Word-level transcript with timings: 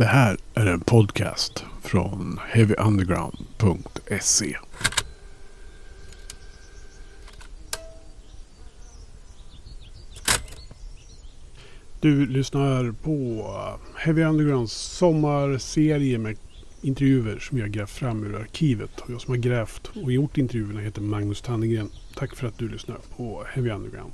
Det 0.00 0.06
här 0.06 0.36
är 0.54 0.66
en 0.66 0.80
podcast 0.80 1.64
från 1.82 2.40
heavyunderground.se. 2.48 4.56
Du 12.00 12.26
lyssnar 12.26 12.92
på 12.92 13.46
Heavy 13.96 14.22
Undergrounds 14.22 14.72
sommarserie 14.72 16.18
med 16.18 16.36
intervjuer 16.82 17.38
som 17.38 17.58
jag 17.58 17.70
grävt 17.70 17.90
fram 17.90 18.24
ur 18.24 18.36
arkivet. 18.36 19.00
Och 19.00 19.10
jag 19.10 19.20
som 19.20 19.34
har 19.34 19.38
grävt 19.38 19.90
och 20.04 20.12
gjort 20.12 20.38
intervjuerna 20.38 20.80
heter 20.80 21.02
Magnus 21.02 21.42
Tannegren. 21.42 21.90
Tack 22.14 22.36
för 22.36 22.46
att 22.46 22.58
du 22.58 22.68
lyssnar 22.68 22.98
på 23.16 23.44
Heavy 23.52 23.70
Underground. 23.70 24.12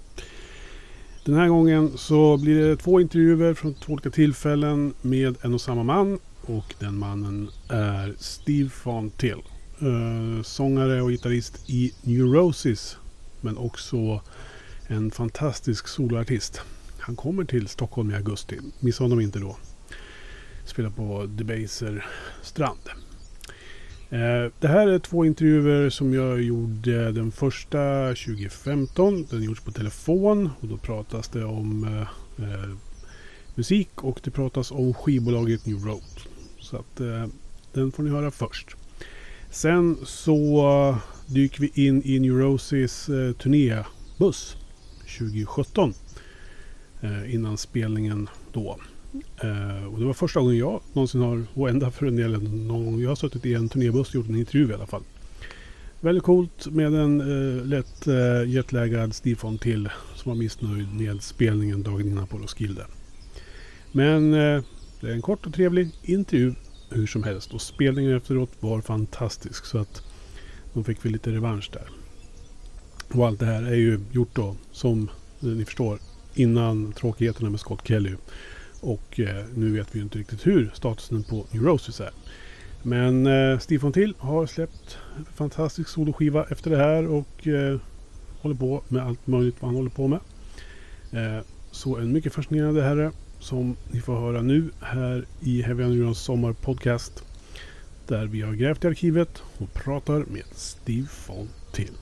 Den 1.27 1.35
här 1.35 1.49
gången 1.49 1.99
så 1.99 2.37
blir 2.37 2.61
det 2.61 2.77
två 2.77 3.01
intervjuer 3.01 3.55
från 3.55 3.75
två 3.75 3.93
olika 3.93 4.11
tillfällen 4.11 4.95
med 5.03 5.37
en 5.43 5.55
och 5.55 5.61
samma 5.61 5.83
man. 5.83 6.19
Och 6.43 6.75
den 6.79 6.99
mannen 6.99 7.49
är 7.69 8.15
Steve 8.19 8.71
Fontill. 8.71 9.43
Eh, 9.81 10.43
sångare 10.43 11.03
och 11.03 11.11
gitarrist 11.11 11.71
i 11.71 11.93
Neurosis. 12.03 12.97
Men 13.41 13.57
också 13.59 14.21
en 14.87 15.11
fantastisk 15.11 15.89
soloartist. 15.89 16.61
Han 16.99 17.17
kommer 17.17 17.45
till 17.45 17.69
Stockholm 17.69 18.11
i 18.11 18.15
augusti. 18.15 18.59
Missa 18.81 19.05
honom 19.05 19.21
inte 19.21 19.39
då. 19.39 19.57
Spelar 20.65 20.91
på 20.91 21.27
Debaser 21.27 22.07
strand. 22.43 23.06
Eh, 24.11 24.53
det 24.61 24.69
här 24.69 24.89
är 24.89 24.99
två 24.99 25.25
intervjuer 25.25 25.91
som 25.91 26.15
jag 26.15 26.43
gjorde. 26.43 27.13
Den 27.13 27.33
första 27.33 28.09
2015. 28.09 29.27
Den 29.31 29.43
gjordes 29.43 29.65
på 29.65 29.71
telefon 29.71 30.51
och 30.61 30.69
då 30.69 30.77
pratas 30.77 31.29
det 31.29 31.45
om 31.45 31.85
eh, 31.85 32.45
eh, 32.45 32.71
musik 33.55 34.05
och 34.05 34.21
det 34.25 34.31
pratas 34.31 34.71
om 34.71 34.95
skivbolaget 34.95 35.67
New 35.67 35.85
Road. 35.85 36.21
Så 36.61 36.77
att 36.77 37.01
eh, 37.01 37.27
den 37.73 37.93
får 37.93 38.03
ni 38.03 38.11
höra 38.11 38.31
först. 38.31 38.77
Sen 39.51 39.97
så 40.05 40.97
dyker 41.27 41.61
vi 41.61 41.87
in 41.87 42.03
i 42.05 42.19
Neurosis 42.19 43.07
turnébuss 43.39 44.57
2017. 45.19 45.95
Innan 47.27 47.57
spelningen 47.57 48.29
då. 48.53 48.79
Uh, 49.45 49.87
och 49.95 50.01
det 50.01 50.07
var 50.07 50.13
första 50.13 50.41
gången 50.41 50.59
jag 50.59 50.81
någonsin 50.93 51.21
har, 51.21 51.45
och 51.55 51.69
ända 51.69 51.91
för 51.91 52.07
en 52.07 52.17
del, 52.17 52.43
någon 52.43 52.85
gång 52.85 53.01
jag 53.01 53.09
har 53.09 53.17
suttit 53.17 53.47
i 53.47 53.55
en 53.55 53.69
turnébuss 53.69 54.09
och 54.09 54.15
gjort 54.15 54.29
en 54.29 54.37
intervju 54.37 54.71
i 54.71 54.75
alla 54.75 54.87
fall. 54.87 55.03
Väldigt 56.01 56.25
coolt 56.25 56.67
med 56.67 56.95
en 56.95 57.21
uh, 57.21 57.67
lätt 57.67 58.09
uh, 58.09 58.49
jetlaggad 58.49 59.15
Steve 59.15 59.59
till 59.61 59.89
som 60.15 60.31
var 60.31 60.37
missnöjd 60.37 60.95
med 60.95 61.23
spelningen 61.23 61.83
dagen 61.83 62.09
innan 62.09 62.27
på 62.27 62.39
Roskilde. 62.39 62.87
Men 63.93 64.35
uh, 64.35 64.63
det 65.01 65.09
är 65.09 65.13
en 65.13 65.23
kort 65.23 65.47
och 65.47 65.55
trevlig 65.55 65.91
intervju 66.03 66.55
hur 66.91 67.07
som 67.07 67.23
helst 67.23 67.55
och 67.55 67.63
spelningen 67.63 68.17
efteråt 68.17 68.51
var 68.61 68.81
fantastisk 68.81 69.65
så 69.65 69.79
att 69.79 70.03
de 70.73 70.85
fick 70.85 71.05
väl 71.05 71.13
lite 71.13 71.31
revansch 71.31 71.71
där. 71.73 71.89
Och 73.19 73.27
allt 73.27 73.41
det 73.41 73.47
här 73.47 73.63
är 73.63 73.75
ju 73.75 74.01
gjort 74.13 74.35
då 74.35 74.57
som 74.73 75.11
ni 75.41 75.65
förstår 75.65 75.99
innan 76.35 76.93
tråkigheterna 76.93 77.51
med 77.51 77.61
Scott 77.61 77.89
Kelly 77.89 78.15
och 78.81 79.21
eh, 79.21 79.45
nu 79.55 79.73
vet 79.73 79.95
vi 79.95 79.99
ju 79.99 80.03
inte 80.03 80.19
riktigt 80.19 80.47
hur 80.47 80.71
statusen 80.75 81.23
på 81.23 81.47
Neurosis 81.51 82.01
är. 82.01 82.11
Men 82.83 83.27
eh, 83.27 83.59
Steve 83.59 83.81
Fontill 83.81 84.15
har 84.19 84.47
släppt 84.47 84.99
en 85.19 85.25
fantastisk 85.25 85.89
soloskiva 85.89 86.47
efter 86.51 86.71
det 86.71 86.77
här 86.77 87.07
och 87.07 87.47
eh, 87.47 87.79
håller 88.41 88.57
på 88.57 88.83
med 88.89 89.07
allt 89.07 89.27
möjligt 89.27 89.57
vad 89.61 89.69
han 89.69 89.77
håller 89.77 89.91
på 89.91 90.09
med. 90.09 90.21
Eh, 91.13 91.45
så 91.71 91.97
en 91.97 92.13
mycket 92.13 92.35
fascinerande 92.35 92.83
herre 92.83 93.13
som 93.39 93.77
ni 93.91 94.01
får 94.01 94.21
höra 94.21 94.43
nu 94.43 94.71
här 94.81 95.25
i 95.41 95.63
Heavy 95.63 95.85
Undergrounds 95.85 96.21
sommarpodcast. 96.21 97.25
Där 98.07 98.27
vi 98.27 98.43
har 98.43 98.53
grävt 98.53 98.85
i 98.85 98.87
arkivet 98.87 99.43
och 99.59 99.75
pratar 99.75 100.19
med 100.19 100.45
Steve 100.53 101.07
Fontill. 101.07 101.95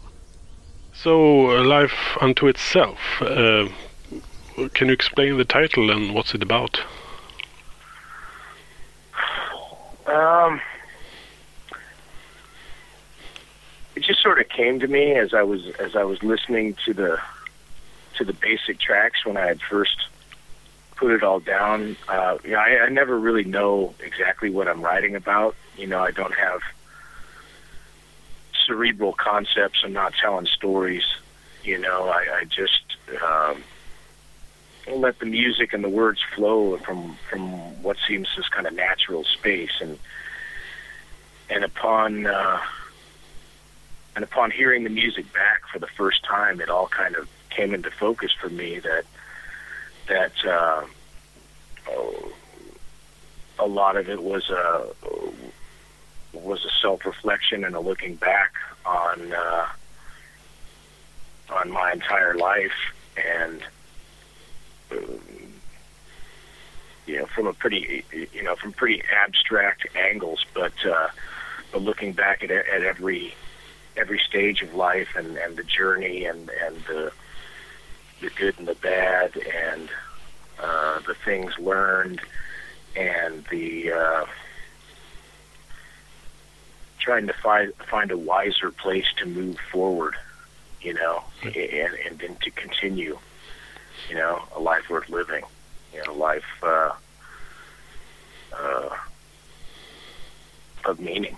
So, 0.93 1.47
life 1.63 2.25
unto 2.25 2.49
itself. 2.49 3.23
Uh... 3.23 3.71
can 4.73 4.89
you 4.89 4.93
explain 4.93 5.37
the 5.37 5.45
title 5.45 5.91
and 5.91 6.15
what's 6.15 6.35
it 6.35 6.43
about? 6.43 6.81
Um, 10.07 10.61
it 13.97 14.03
just 14.03 14.23
sort 14.23 14.39
of 14.39 14.49
came 14.49 14.81
to 14.81 14.87
me 14.87 15.13
as 15.13 15.35
I 15.35 15.43
was 15.43 15.67
as 15.79 15.97
I 15.97 16.05
was 16.05 16.23
listening 16.23 16.77
to 16.85 16.95
the 16.95 17.21
to 18.17 18.25
the 18.25 18.33
basic 18.33 18.79
tracks 18.79 19.25
when 19.25 19.37
I 19.37 19.47
had 19.47 19.61
first 19.61 20.07
put 20.97 21.11
it 21.11 21.23
all 21.25 21.41
down. 21.41 21.97
Uh, 22.07 22.39
you 22.45 22.51
know, 22.51 22.59
I, 22.59 22.85
I 22.85 22.89
never 22.91 23.19
really 23.19 23.45
know 23.45 23.95
exactly 24.01 24.51
what 24.51 24.69
I'm 24.69 24.83
writing 24.83 25.17
about. 25.17 25.57
You 25.77 25.87
know, 25.87 25.99
I 25.99 26.13
don't 26.13 26.35
have 26.35 26.61
cerebral 28.67 29.13
concepts. 29.15 29.81
I'm 29.85 29.93
not 29.93 30.15
telling 30.21 30.47
stories. 30.47 31.05
You 31.65 31.79
know, 31.79 32.09
I, 32.09 32.41
I 32.41 32.45
just 32.45 32.97
um, 33.23 33.65
let 34.93 35.19
the 35.19 35.27
music 35.27 35.73
and 35.73 35.83
the 35.83 35.89
words 35.89 36.21
flow 36.35 36.77
from 36.79 37.17
from 37.31 37.83
what 37.83 37.97
seems 38.07 38.29
this 38.37 38.49
kind 38.49 38.67
of 38.67 38.75
natural 38.75 39.25
space. 39.25 39.81
And 39.81 39.99
and 41.51 41.65
upon 41.65 42.27
uh, 42.27 42.61
and 44.15 44.25
upon 44.25 44.51
hearing 44.51 44.85
the 44.85 44.91
music 44.91 45.33
back 45.33 45.63
for 45.73 45.79
the 45.79 45.87
first 45.87 46.25
time 46.25 46.61
it 46.61 46.69
all 46.69 46.89
kind 46.89 47.17
of 47.17 47.29
came 47.51 47.75
into 47.75 47.91
focus 47.91 48.33
for 48.33 48.49
me 48.49 48.79
that 48.81 49.05
that 50.09 50.45
uh, 50.45 50.85
oh, 51.89 52.33
a 53.59 53.67
lot 53.67 53.97
of 53.97 54.09
it 54.09 54.23
was 54.23 54.51
a 54.51 54.87
was 56.33 56.65
a 56.65 56.71
self 56.83 57.05
reflection 57.07 57.65
and 57.65 57.75
a 57.75 57.81
looking 57.81 58.17
back 58.17 58.53
on 58.85 59.33
uh, 59.33 59.67
on 61.51 61.71
my 61.71 61.93
entire 61.93 62.35
life. 62.35 62.95
And 63.17 63.63
you 67.07 67.19
know, 67.19 67.27
from 67.27 67.47
a 67.47 67.53
pretty, 67.53 68.05
you 68.33 68.43
know, 68.43 68.57
from 68.57 68.73
pretty 68.73 69.03
abstract 69.15 69.87
angles, 69.95 70.45
but 70.55 70.73
uh, 70.87 71.09
but 71.73 71.83
looking 71.83 72.13
back 72.13 72.43
at 72.43 72.51
at 72.51 72.83
every 72.83 73.35
every 73.97 74.19
stage 74.19 74.63
of 74.63 74.75
life 74.75 75.09
and 75.17 75.37
and 75.37 75.57
the 75.57 75.65
journey 75.65 76.25
and 76.25 76.51
and 76.65 76.77
the 76.87 77.13
the 78.21 78.31
good 78.31 78.59
and 78.59 78.67
the 78.67 78.75
bad 78.77 79.37
and 79.37 79.91
uh, 80.61 81.01
the 81.07 81.15
things 81.15 81.53
learned 81.59 82.21
and 82.97 83.45
the 83.51 83.93
uh, 83.93 84.25
trying 86.99 87.27
to 87.27 87.35
find 87.35 87.75
find 87.91 88.11
a 88.11 88.19
wiser 88.19 88.71
place 88.71 89.07
to 89.19 89.27
move 89.27 89.59
forward, 89.71 90.15
you 90.81 90.95
know, 90.95 91.23
and 91.43 91.55
and 92.07 92.19
then 92.19 92.37
to 92.43 92.51
continue 92.51 93.19
you 94.09 94.15
know, 94.15 94.43
a 94.55 94.61
life 94.61 94.89
worth 94.91 95.09
living, 95.09 95.45
you 95.93 96.03
know, 96.05 96.13
a 96.13 96.15
life 96.15 96.45
uh, 96.63 96.93
uh, 98.53 98.97
of 100.85 101.01
meaning. 101.01 101.37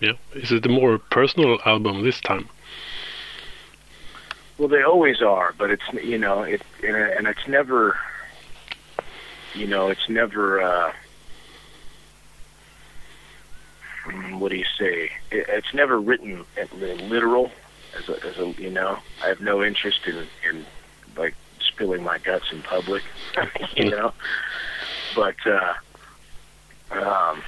Yeah, 0.00 0.12
is 0.34 0.52
it 0.52 0.66
a 0.66 0.68
more 0.68 0.98
personal 0.98 1.58
album 1.64 2.02
this 2.02 2.20
time? 2.20 2.48
Well, 4.58 4.68
they 4.68 4.82
always 4.82 5.20
are, 5.22 5.54
but 5.56 5.70
it's 5.70 5.82
you 5.92 6.18
know 6.18 6.42
it 6.42 6.62
and 6.82 7.26
it's 7.26 7.46
never, 7.46 7.98
you 9.54 9.66
know, 9.66 9.88
it's 9.88 10.08
never. 10.08 10.62
Uh, 10.62 10.92
mm, 14.04 14.38
what 14.38 14.50
do 14.50 14.56
you 14.56 14.64
say? 14.78 15.10
it's 15.30 15.74
never 15.74 16.00
written 16.00 16.44
literal 16.74 17.50
as 17.98 18.08
a, 18.08 18.26
as 18.26 18.38
a 18.38 18.54
you 18.60 18.70
know. 18.70 18.98
I 19.22 19.28
have 19.28 19.40
no 19.40 19.62
interest 19.62 20.00
in 20.06 20.26
in 20.48 20.66
like 21.16 21.34
spilling 21.76 22.02
my 22.02 22.18
guts 22.18 22.46
in 22.52 22.62
public, 22.62 23.02
you 23.76 23.90
know. 23.90 24.12
But 25.14 25.36
uh, 25.46 25.74
um, 26.90 27.42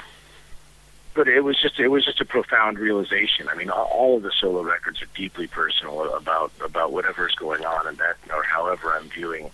but 1.14 1.28
it 1.28 1.40
was 1.40 1.60
just 1.60 1.80
it 1.80 1.88
was 1.88 2.04
just 2.04 2.20
a 2.20 2.24
profound 2.24 2.78
realization. 2.78 3.48
I 3.48 3.54
mean, 3.54 3.70
all, 3.70 4.16
of 4.16 4.22
the 4.22 4.32
solo 4.38 4.62
records 4.62 5.00
are 5.02 5.08
deeply 5.14 5.46
personal 5.46 6.14
about 6.14 6.52
about 6.62 6.92
whatever's 6.92 7.34
going 7.34 7.64
on 7.64 7.86
and 7.86 7.96
that, 7.98 8.16
or 8.32 8.42
however 8.42 8.92
I'm 8.92 9.08
viewing, 9.08 9.50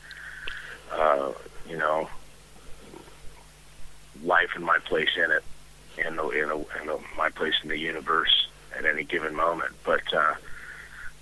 uh, 0.92 1.32
you 1.68 1.78
know, 1.78 2.08
life 4.22 4.50
and 4.56 4.64
my 4.64 4.78
place 4.78 5.10
in 5.16 5.30
it, 5.30 5.44
and 6.04 6.18
the, 6.18 6.28
in, 6.30 6.50
a, 6.50 6.56
in 6.82 6.88
a, 6.88 6.98
my 7.16 7.30
place 7.30 7.54
in 7.62 7.68
the 7.68 7.78
universe 7.78 8.48
at 8.76 8.84
any 8.84 9.04
given 9.04 9.36
moment. 9.36 9.72
But 9.84 10.12
uh, 10.12 10.34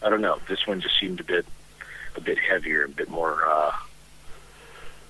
I 0.03 0.09
don't 0.09 0.23
know. 0.23 0.41
This 0.49 0.67
one 0.67 0.81
just 0.81 0.99
seemed 0.99 1.21
a 1.21 1.25
bit 1.25 1.45
a 2.17 2.21
bit 2.21 2.39
heavier, 2.39 2.85
a 2.85 2.89
bit 2.89 3.09
more 3.09 3.45
uh, 3.47 3.73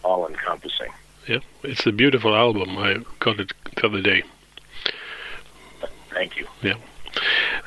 all 0.04 0.26
encompassing. 0.26 0.90
Yeah, 1.26 1.38
it's 1.62 1.86
a 1.86 1.92
beautiful 1.92 2.34
album. 2.34 2.76
I 2.78 2.98
got 3.20 3.38
it 3.40 3.52
the 3.76 3.86
other 3.86 4.00
day. 4.00 4.22
Thank 6.10 6.36
you. 6.36 6.46
Yeah. 6.62 6.76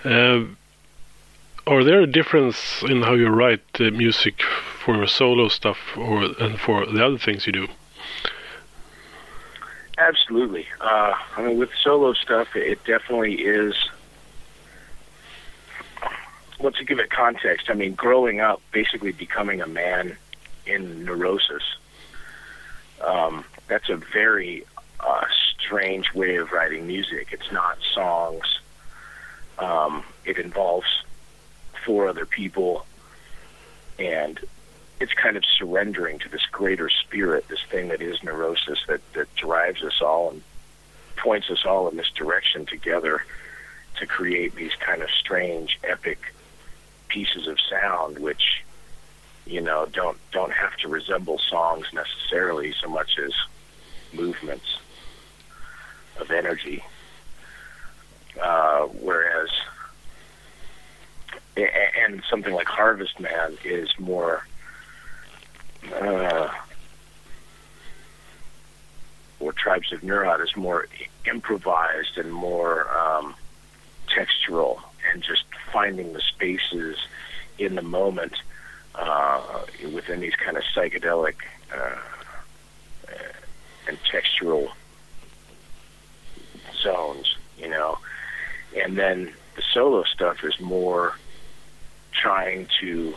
Uh, 0.03 0.45
are 1.67 1.83
there 1.83 2.01
a 2.01 2.07
difference 2.07 2.83
in 2.83 3.01
how 3.01 3.13
you 3.13 3.27
write 3.29 3.61
the 3.73 3.89
music 3.91 4.41
for 4.41 5.07
solo 5.07 5.47
stuff 5.47 5.77
or 5.97 6.23
and 6.39 6.59
for 6.59 6.85
the 6.85 7.03
other 7.03 7.17
things 7.17 7.47
you 7.47 7.53
do? 7.53 7.67
Absolutely. 9.97 10.67
Uh, 10.81 11.13
I 11.37 11.41
mean, 11.41 11.57
with 11.57 11.69
solo 11.81 12.13
stuff, 12.13 12.55
it 12.55 12.83
definitely 12.83 13.35
is. 13.35 13.73
Well, 16.59 16.71
to 16.71 16.85
give 16.85 16.99
it 16.99 17.09
context, 17.09 17.69
I 17.69 17.73
mean, 17.73 17.95
growing 17.95 18.39
up, 18.39 18.61
basically 18.71 19.11
becoming 19.11 19.61
a 19.61 19.67
man 19.67 20.17
in 20.65 21.03
neurosis, 21.03 21.63
um, 23.05 23.43
that's 23.67 23.89
a 23.89 23.97
very 23.97 24.65
uh, 24.99 25.25
strange 25.59 26.13
way 26.13 26.37
of 26.37 26.51
writing 26.51 26.87
music. 26.87 27.29
It's 27.31 27.51
not 27.51 27.77
songs. 27.93 28.59
Um, 29.59 30.03
it 30.23 30.37
involves 30.37 30.87
four 31.85 32.07
other 32.07 32.25
people, 32.25 32.85
and 33.99 34.39
it's 34.99 35.13
kind 35.13 35.35
of 35.35 35.43
surrendering 35.57 36.19
to 36.19 36.29
this 36.29 36.45
greater 36.51 36.89
spirit, 36.89 37.47
this 37.49 37.61
thing 37.69 37.89
that 37.89 38.01
is 38.01 38.23
neurosis 38.23 38.79
that, 38.87 39.01
that 39.13 39.33
drives 39.35 39.83
us 39.83 40.01
all 40.01 40.31
and 40.31 40.43
points 41.17 41.49
us 41.49 41.65
all 41.65 41.89
in 41.89 41.97
this 41.97 42.09
direction 42.11 42.65
together 42.65 43.23
to 43.99 44.05
create 44.05 44.55
these 44.55 44.73
kind 44.75 45.01
of 45.01 45.09
strange, 45.09 45.79
epic 45.83 46.33
pieces 47.07 47.47
of 47.47 47.57
sound, 47.69 48.19
which 48.19 48.63
you 49.45 49.61
know 49.61 49.85
don't 49.91 50.17
don't 50.31 50.51
have 50.51 50.75
to 50.77 50.87
resemble 50.87 51.37
songs 51.37 51.87
necessarily 51.93 52.73
so 52.81 52.89
much 52.89 53.17
as 53.19 53.31
movements 54.13 54.77
of 56.19 56.31
energy. 56.31 56.83
Uh, 58.41 58.85
whereas, 58.99 59.49
and 61.55 62.21
something 62.29 62.53
like 62.53 62.67
Harvestman 62.67 63.57
is 63.63 63.89
more 63.97 64.45
uh, 65.93 66.49
or 69.39 69.53
Tribes 69.53 69.91
of 69.93 70.01
Neurot 70.01 70.43
is 70.43 70.55
more 70.55 70.87
improvised 71.25 72.17
and 72.17 72.31
more 72.33 72.89
um, 72.97 73.35
textural 74.07 74.81
and 75.11 75.21
just 75.21 75.43
finding 75.71 76.13
the 76.13 76.21
spaces 76.21 76.97
in 77.57 77.75
the 77.75 77.81
moment 77.81 78.33
uh, 78.95 79.41
within 79.93 80.19
these 80.19 80.35
kind 80.35 80.57
of 80.57 80.63
psychedelic 80.63 81.35
uh, 81.73 81.95
and 83.87 83.97
textural 84.03 84.69
zones, 86.81 87.37
you 87.57 87.69
know. 87.69 87.97
And 88.75 88.97
then 88.97 89.33
the 89.55 89.63
solo 89.73 90.03
stuff 90.03 90.43
is 90.43 90.59
more 90.59 91.15
trying 92.11 92.67
to 92.79 93.13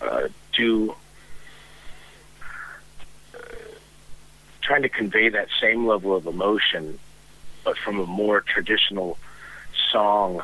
uh, 0.00 0.28
do 0.52 0.94
uh, 3.34 3.38
trying 4.60 4.82
to 4.82 4.88
convey 4.88 5.28
that 5.28 5.48
same 5.60 5.86
level 5.86 6.14
of 6.14 6.26
emotion, 6.26 6.98
but 7.64 7.76
from 7.78 8.00
a 8.00 8.06
more 8.06 8.40
traditional 8.40 9.18
song 9.92 10.42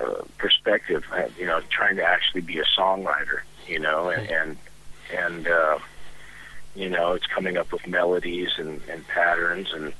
uh, 0.00 0.22
perspective. 0.38 1.04
Uh, 1.10 1.24
you 1.38 1.46
know, 1.46 1.60
trying 1.70 1.96
to 1.96 2.04
actually 2.04 2.42
be 2.42 2.58
a 2.58 2.64
songwriter. 2.64 3.40
You 3.66 3.80
know, 3.80 4.10
and 4.10 4.28
and, 4.28 4.56
and 5.16 5.48
uh, 5.48 5.78
you 6.74 6.88
know, 6.88 7.12
it's 7.12 7.26
coming 7.26 7.56
up 7.56 7.72
with 7.72 7.86
melodies 7.86 8.50
and, 8.58 8.80
and 8.88 9.06
patterns 9.08 9.72
and 9.72 9.92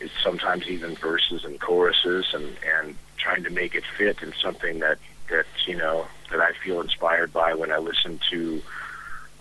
it's 0.00 0.12
sometimes 0.22 0.66
even 0.66 0.94
verses 0.94 1.44
and 1.44 1.60
choruses 1.60 2.26
and 2.32 2.56
and 2.74 2.96
trying 3.18 3.44
to 3.44 3.50
make 3.50 3.74
it 3.74 3.84
fit 3.98 4.22
in 4.22 4.32
something 4.42 4.80
that 4.80 4.98
that 5.28 5.46
you 5.66 5.76
know 5.76 6.06
that 6.30 6.40
I 6.40 6.52
feel 6.52 6.80
inspired 6.80 7.32
by 7.32 7.54
when 7.54 7.70
I 7.70 7.78
listen 7.78 8.18
to 8.30 8.62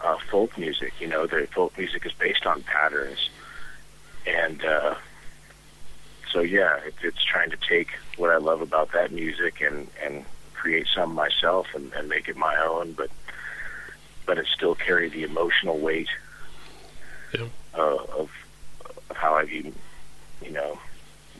uh, 0.04 0.18
folk 0.30 0.58
music. 0.58 0.94
You 1.00 1.08
know, 1.08 1.26
the 1.26 1.48
folk 1.48 1.78
music 1.78 2.06
is 2.06 2.12
based 2.14 2.46
on 2.46 2.62
patterns, 2.64 3.30
and 4.28 4.64
uh, 4.64 4.96
so 6.32 6.42
yeah, 6.42 6.78
it, 6.78 6.96
it's 7.02 7.24
trying 7.24 7.50
to 7.52 7.58
take 7.58 7.90
what 8.18 8.30
I 8.30 8.38
love 8.38 8.62
about 8.62 8.92
that 8.92 9.12
music 9.12 9.62
and 9.62 9.88
and 10.04 10.26
create 10.54 10.88
some 10.94 11.14
myself 11.14 11.68
and, 11.74 11.92
and 11.94 12.10
make 12.10 12.28
it 12.28 12.38
my 12.38 12.56
own, 12.58 12.94
but 12.94 13.10
but 14.26 14.38
it 14.38 14.46
still 14.48 14.76
carry 14.76 15.10
the 15.10 15.24
emotional 15.24 15.80
weight 15.80 16.10
yeah. 17.34 17.48
uh, 17.74 17.98
of 18.18 18.30
of 19.10 19.18
how 19.18 19.36
I 19.36 19.46
view 19.46 19.74
you 20.42 20.52
know 20.52 20.80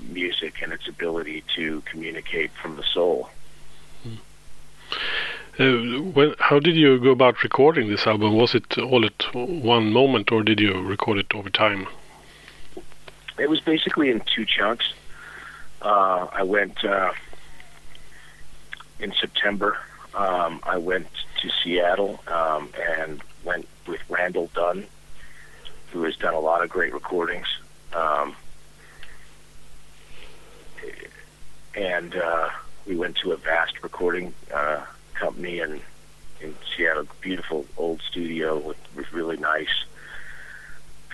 music 0.10 0.62
and 0.62 0.72
its 0.72 0.88
ability 0.88 1.44
to 1.56 1.82
communicate 1.82 2.52
from 2.62 2.78
the 2.78 2.84
soul. 2.84 3.30
Uh, 5.60 6.02
when, 6.16 6.34
how 6.40 6.58
did 6.58 6.76
you 6.76 6.98
go 7.00 7.12
about 7.12 7.44
recording 7.44 7.90
this 7.90 8.08
album? 8.08 8.34
Was 8.34 8.56
it 8.56 8.78
all 8.78 9.06
at 9.06 9.36
one 9.36 9.92
moment, 9.92 10.32
or 10.32 10.42
did 10.42 10.60
you 10.60 10.74
record 10.80 11.18
it 11.18 11.36
over 11.36 11.50
time? 11.50 11.86
It 13.40 13.50
was 13.50 13.62
basically 13.62 14.10
in 14.10 14.22
two 14.22 14.46
chunks. 14.46 14.94
Uh, 15.82 16.28
I 16.32 16.44
went 16.44 16.84
uh, 16.84 17.12
in 19.00 19.14
September. 19.14 19.78
Um, 20.14 20.60
I 20.64 20.78
went 20.78 21.08
to 21.42 21.50
Seattle 21.64 22.20
um, 22.28 22.70
and 23.00 23.22
went 23.44 23.68
with 23.88 24.02
Randall 24.10 24.50
Dunn, 24.54 24.86
who 25.92 26.04
has 26.04 26.16
done 26.18 26.34
a 26.34 26.40
lot 26.40 26.64
of 26.64 26.70
great 26.70 26.94
recordings. 26.94 27.48
Um, 27.94 28.36
and 31.76 32.16
uh, 32.16 32.50
we 32.86 32.96
went 32.96 33.18
to 33.18 33.32
Avast 33.32 33.82
recording 33.84 34.34
uh, 34.54 34.82
company 35.14 35.60
in 35.60 35.82
in 36.42 36.56
Seattle, 36.76 37.06
beautiful 37.20 37.66
old 37.78 38.02
studio 38.02 38.58
with, 38.58 38.78
with 38.96 39.12
really 39.12 39.36
nice 39.36 39.84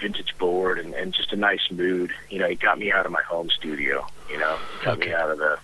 vintage 0.01 0.37
board 0.37 0.77
and, 0.79 0.93
and 0.93 1.13
just 1.13 1.31
a 1.31 1.35
nice 1.35 1.71
mood. 1.71 2.11
You 2.29 2.39
know, 2.39 2.45
it 2.47 2.59
got 2.59 2.77
me 2.79 2.91
out 2.91 3.05
of 3.05 3.11
my 3.11 3.21
home 3.23 3.49
studio. 3.49 4.07
You 4.27 4.37
know, 4.37 4.61
it 4.73 4.81
got 4.81 4.97
Okay. 4.97 5.09
me 5.09 5.13
out 5.13 5.31
of 5.31 5.37
the 5.37 5.57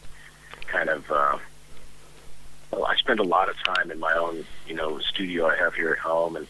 kind 0.67 0.89
of. 0.89 1.09
Uh, 1.11 1.37
well, 2.71 2.85
I 2.85 2.95
spend 2.95 3.19
a 3.19 3.23
lot 3.23 3.49
of 3.49 3.57
time 3.59 3.91
in 3.91 3.99
my 3.99 4.13
own, 4.13 4.45
you 4.65 4.73
know, 4.73 4.99
studio 4.99 5.47
I 5.47 5.57
have 5.57 5.73
here 5.75 5.91
at 5.91 5.99
home, 5.99 6.35
and 6.35 6.47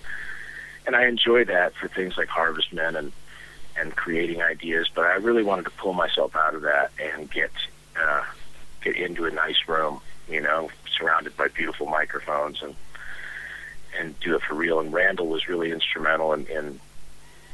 and 0.85 0.95
I 0.95 1.05
enjoy 1.07 1.45
that 1.45 1.73
for 1.75 1.87
things 1.87 2.17
like 2.17 2.27
Harvestman 2.27 2.95
and 2.95 3.11
and 3.75 3.95
creating 3.95 4.41
ideas. 4.41 4.87
But 4.93 5.05
I 5.05 5.13
really 5.15 5.43
wanted 5.43 5.65
to 5.65 5.71
pull 5.71 5.93
myself 5.93 6.35
out 6.35 6.53
of 6.53 6.61
that 6.63 6.91
and 6.99 7.31
get 7.31 7.51
uh, 7.99 8.23
get 8.83 8.95
into 8.95 9.25
a 9.25 9.31
nice 9.31 9.67
room, 9.67 10.01
you 10.29 10.41
know, 10.41 10.69
surrounded 10.95 11.35
by 11.37 11.47
beautiful 11.47 11.87
microphones 11.87 12.61
and 12.61 12.75
and 13.99 14.19
do 14.19 14.35
it 14.35 14.41
for 14.43 14.53
real. 14.53 14.79
And 14.79 14.93
Randall 14.93 15.27
was 15.27 15.47
really 15.47 15.71
instrumental 15.71 16.33
in 16.33 16.45
in, 16.47 16.79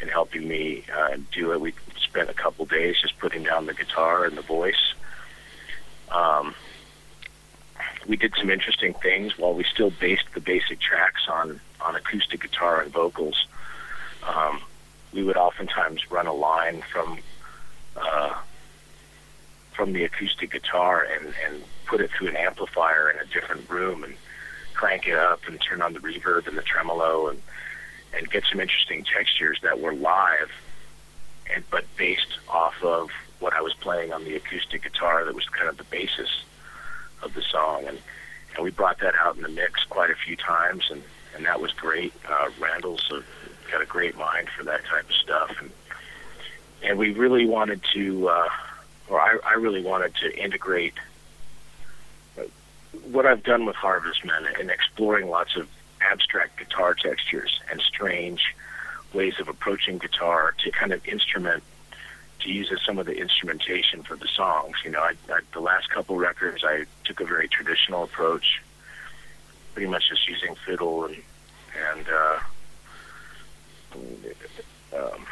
in 0.02 0.08
helping 0.08 0.48
me 0.48 0.84
uh, 0.96 1.18
do 1.32 1.52
it. 1.52 1.62
We 1.62 1.74
spent 1.98 2.30
a 2.30 2.34
couple 2.34 2.66
days 2.66 2.96
just 3.02 3.18
putting 3.20 3.44
down 3.44 3.66
the 3.66 3.74
guitar 3.74 4.26
and 4.26 4.38
the 4.38 4.42
voice. 4.42 4.94
Um, 6.12 6.56
we 8.08 8.16
did 8.16 8.34
some 8.38 8.50
interesting 8.50 8.94
things 8.94 9.38
while 9.38 9.54
we 9.54 9.64
still 9.64 9.92
based 9.92 10.26
the 10.34 10.40
basic 10.40 10.80
tracks 10.80 11.28
on 11.28 11.60
on 11.82 11.96
acoustic 11.96 12.42
guitar 12.42 12.82
and 12.82 12.92
vocals. 12.92 13.46
Um, 14.24 14.62
we 15.14 15.24
would 15.24 15.38
oftentimes 15.38 16.10
run 16.10 16.28
a 16.28 16.34
line 16.34 16.82
from 16.92 17.20
uh, 17.96 18.36
from 19.74 19.94
the 19.94 20.04
acoustic 20.04 20.52
guitar 20.52 21.06
and, 21.06 21.34
and 21.46 21.64
put 21.86 22.02
it 22.02 22.10
through 22.12 22.30
an 22.30 22.36
amplifier 22.36 23.10
in 23.10 23.20
a 23.20 23.26
different 23.32 23.70
room 23.70 24.04
and 24.04 24.16
crank 24.74 25.08
it 25.08 25.18
up 25.18 25.42
and 25.48 25.60
turn 25.62 25.82
on 25.82 25.94
the 25.94 26.00
reverb 26.00 26.48
and 26.48 26.58
the 26.58 26.62
tremolo 26.62 27.28
and 27.28 27.42
and 28.14 28.30
get 28.30 28.44
some 28.50 28.60
interesting 28.60 29.04
textures 29.04 29.60
that 29.64 29.80
were 29.80 29.94
live 29.94 30.52
and 31.54 31.64
but 31.70 31.86
based 31.98 32.40
off 32.50 32.76
of 32.84 33.10
what 33.40 33.54
I 33.54 33.62
was 33.62 33.74
playing 33.74 34.12
on 34.12 34.24
the 34.24 34.36
acoustic 34.36 34.84
guitar 34.84 35.24
that 35.26 35.36
was 35.36 35.48
kind 35.50 35.70
of 35.70 35.78
the 35.78 35.84
basis 35.86 36.44
of 37.22 37.34
the 37.34 37.42
song. 37.42 37.86
And 37.88 38.00
and 38.56 38.64
we 38.64 38.72
brought 38.72 39.00
that 39.00 39.14
out 39.16 39.36
in 39.36 39.44
the 39.44 39.50
mix 39.50 39.84
quite 39.84 40.10
a 40.10 40.16
few 40.16 40.36
times 40.36 40.90
and 40.92 41.04
and 41.36 41.46
that 41.46 41.62
was 41.62 41.72
great. 41.74 42.14
Uh, 42.28 42.50
Randall's 42.60 43.12
a, 43.12 43.22
got 43.72 43.82
a 43.82 43.86
great 43.86 44.18
mind 44.18 44.50
for 44.50 44.64
that 44.64 44.84
type 44.86 45.08
of 45.08 45.16
stuff. 45.16 45.56
And 45.62 45.72
and 46.84 46.98
we 46.98 47.14
really 47.14 47.46
wanted 47.46 47.82
to 47.94 48.30
uh, 48.30 48.50
or 49.10 49.22
I, 49.22 49.38
I 49.46 49.54
really 49.54 49.84
wanted 49.84 50.16
to 50.16 50.38
integrate 50.38 50.96
uh, 52.38 52.44
what 53.12 53.26
I've 53.26 53.44
done 53.44 53.66
with 53.66 53.76
Harvestman 53.76 54.48
and 54.60 54.70
exploring 54.70 55.30
lots 55.30 55.56
of 55.56 55.68
abstract 56.12 56.58
guitar 56.58 56.94
textures 56.94 57.60
and 57.72 57.82
strange 57.82 58.56
ways 59.14 59.40
of 59.40 59.48
approaching 59.48 59.98
guitar 59.98 60.54
to 60.64 60.72
kind 60.72 60.92
of 60.92 61.06
instrument 61.08 61.64
to 62.40 62.52
use 62.52 62.72
as 62.72 62.80
some 62.86 63.00
of 63.00 63.06
the 63.06 63.18
instrumentation 63.18 64.04
for 64.04 64.16
the 64.16 64.28
songs. 64.28 64.78
You 64.84 64.92
know, 64.92 65.02
I, 65.02 65.14
I, 65.30 65.40
the 65.54 65.60
last 65.60 65.90
couple 65.90 66.18
records 66.18 66.64
I 66.64 66.86
took 67.04 67.20
a 67.20 67.26
very 67.26 67.48
traditional 67.48 68.04
approach, 68.04 68.62
pretty 69.74 69.90
much 69.90 70.10
just 70.10 70.28
using 70.28 70.56
fiddle 70.66 71.06
and 71.06 71.18
and 71.92 72.06
uh, 72.10 72.40
um, 74.96 75.26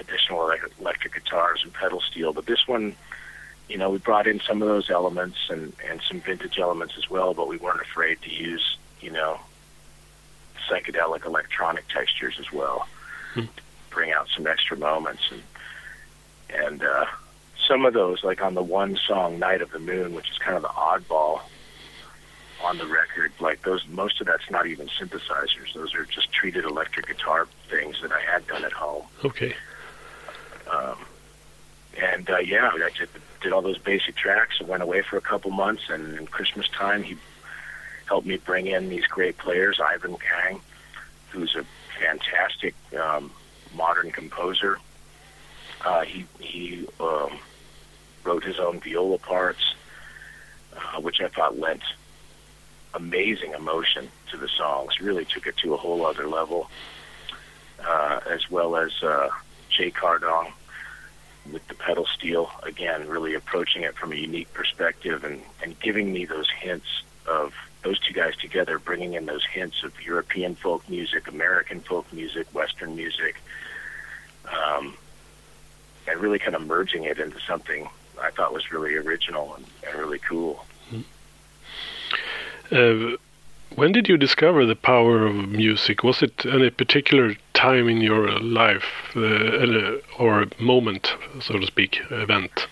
additional 0.00 0.42
electric, 0.44 0.72
electric 0.80 1.14
guitars 1.14 1.60
and 1.62 1.72
pedal 1.72 2.00
steel. 2.00 2.32
But 2.32 2.46
this 2.46 2.66
one, 2.66 2.96
you 3.68 3.78
know, 3.78 3.90
we 3.90 3.98
brought 3.98 4.26
in 4.26 4.40
some 4.40 4.62
of 4.62 4.68
those 4.68 4.90
elements 4.90 5.38
and 5.48 5.72
and 5.88 6.00
some 6.08 6.20
vintage 6.20 6.58
elements 6.58 6.94
as 6.98 7.08
well. 7.10 7.34
But 7.34 7.48
we 7.48 7.56
weren't 7.56 7.80
afraid 7.80 8.20
to 8.22 8.30
use, 8.30 8.78
you 9.00 9.10
know, 9.10 9.40
psychedelic 10.68 11.24
electronic 11.24 11.86
textures 11.88 12.36
as 12.38 12.52
well. 12.52 12.88
Hmm. 13.34 13.44
Bring 13.90 14.12
out 14.12 14.28
some 14.34 14.46
extra 14.46 14.76
moments 14.76 15.22
and 15.30 15.42
and 16.52 16.82
uh, 16.82 17.06
some 17.68 17.86
of 17.86 17.94
those, 17.94 18.24
like 18.24 18.42
on 18.42 18.54
the 18.54 18.62
one 18.62 18.98
song 19.06 19.38
"Night 19.38 19.62
of 19.62 19.70
the 19.70 19.78
Moon," 19.78 20.14
which 20.14 20.30
is 20.30 20.38
kind 20.38 20.56
of 20.56 20.62
the 20.62 20.68
oddball 20.68 21.40
on 22.64 22.78
the 22.78 22.86
record. 22.86 23.32
Like 23.40 23.62
those, 23.62 23.86
most 23.88 24.20
of 24.20 24.26
that's 24.26 24.50
not 24.50 24.66
even 24.66 24.88
synthesizers. 24.88 25.72
Those 25.74 25.94
are 25.94 26.04
just 26.04 26.32
treated 26.32 26.64
electric 26.64 27.06
guitar 27.06 27.46
things 27.68 28.00
that 28.02 28.12
I 28.12 28.20
had 28.20 28.46
done 28.46 28.64
at 28.64 28.72
home. 28.72 29.04
Okay. 29.24 29.54
Um, 30.70 30.96
and 32.00 32.28
uh, 32.28 32.38
yeah, 32.38 32.70
I 32.72 32.90
did, 32.96 33.08
did 33.40 33.52
all 33.52 33.62
those 33.62 33.78
basic 33.78 34.16
tracks. 34.16 34.56
I 34.60 34.64
went 34.64 34.82
away 34.82 35.02
for 35.02 35.16
a 35.16 35.20
couple 35.20 35.50
months, 35.50 35.82
and 35.88 36.18
in 36.18 36.26
Christmas 36.26 36.68
time, 36.68 37.02
he 37.02 37.16
helped 38.10 38.26
me 38.26 38.36
bring 38.38 38.66
in 38.66 38.88
these 38.88 39.06
great 39.06 39.38
players. 39.38 39.78
Eyvind 39.78 40.18
Kang, 40.20 40.60
who's 41.30 41.54
a 41.54 41.64
fantastic 42.00 42.74
um, 43.00 43.30
modern 43.72 44.10
composer. 44.10 44.78
Uh, 45.84 46.02
he 46.02 46.26
he 46.40 46.88
um, 46.98 47.38
wrote 48.24 48.42
his 48.42 48.58
own 48.58 48.80
viola 48.80 49.16
parts, 49.16 49.74
uh, 50.76 51.00
which 51.00 51.20
I 51.20 51.28
thought 51.28 51.56
lent 51.56 51.82
amazing 52.94 53.52
emotion 53.52 54.08
to 54.32 54.36
the 54.36 54.48
songs. 54.48 55.00
Really 55.00 55.24
took 55.24 55.46
it 55.46 55.56
to 55.58 55.74
a 55.74 55.76
whole 55.76 56.04
other 56.04 56.26
level. 56.26 56.68
Uh, 57.78 58.20
as 58.28 58.50
well 58.50 58.76
as 58.76 58.92
uh, 59.02 59.30
Jay 59.70 59.90
Cardong 59.90 60.52
with 61.50 61.66
the 61.68 61.74
pedal 61.74 62.06
steel. 62.06 62.50
Again, 62.62 63.08
really 63.08 63.34
approaching 63.34 63.84
it 63.84 63.94
from 63.96 64.12
a 64.12 64.16
unique 64.16 64.52
perspective 64.52 65.24
and, 65.24 65.40
and 65.62 65.80
giving 65.80 66.12
me 66.12 66.26
those 66.26 66.50
hints 66.50 67.02
of 67.26 67.54
those 67.82 67.98
two 67.98 68.12
guys 68.12 68.36
together, 68.36 68.78
bringing 68.78 69.14
in 69.14 69.26
those 69.26 69.44
hints 69.44 69.82
of 69.82 69.92
European 70.04 70.54
folk 70.54 70.88
music, 70.88 71.28
American 71.28 71.80
folk 71.80 72.10
music, 72.12 72.46
Western 72.54 72.94
music, 72.96 73.36
um, 74.50 74.96
and 76.06 76.20
really 76.20 76.38
kind 76.38 76.54
of 76.54 76.66
merging 76.66 77.04
it 77.04 77.18
into 77.18 77.40
something 77.40 77.88
I 78.20 78.30
thought 78.30 78.52
was 78.52 78.70
really 78.70 78.96
original 78.96 79.54
and, 79.54 79.66
and 79.86 79.98
really 79.98 80.18
cool. 80.18 80.64
Uh, 82.70 83.16
when 83.74 83.92
did 83.92 84.08
you 84.08 84.16
discover 84.16 84.66
the 84.66 84.76
power 84.76 85.26
of 85.26 85.34
music? 85.48 86.02
Was 86.02 86.22
it 86.22 86.44
any 86.44 86.70
particular 86.70 87.36
time 87.54 87.88
in 87.88 88.00
your 88.00 88.38
life 88.40 89.12
uh, 89.16 89.98
or 90.18 90.46
moment, 90.58 91.14
so 91.40 91.58
to 91.58 91.66
speak, 91.66 92.00
event? 92.10 92.66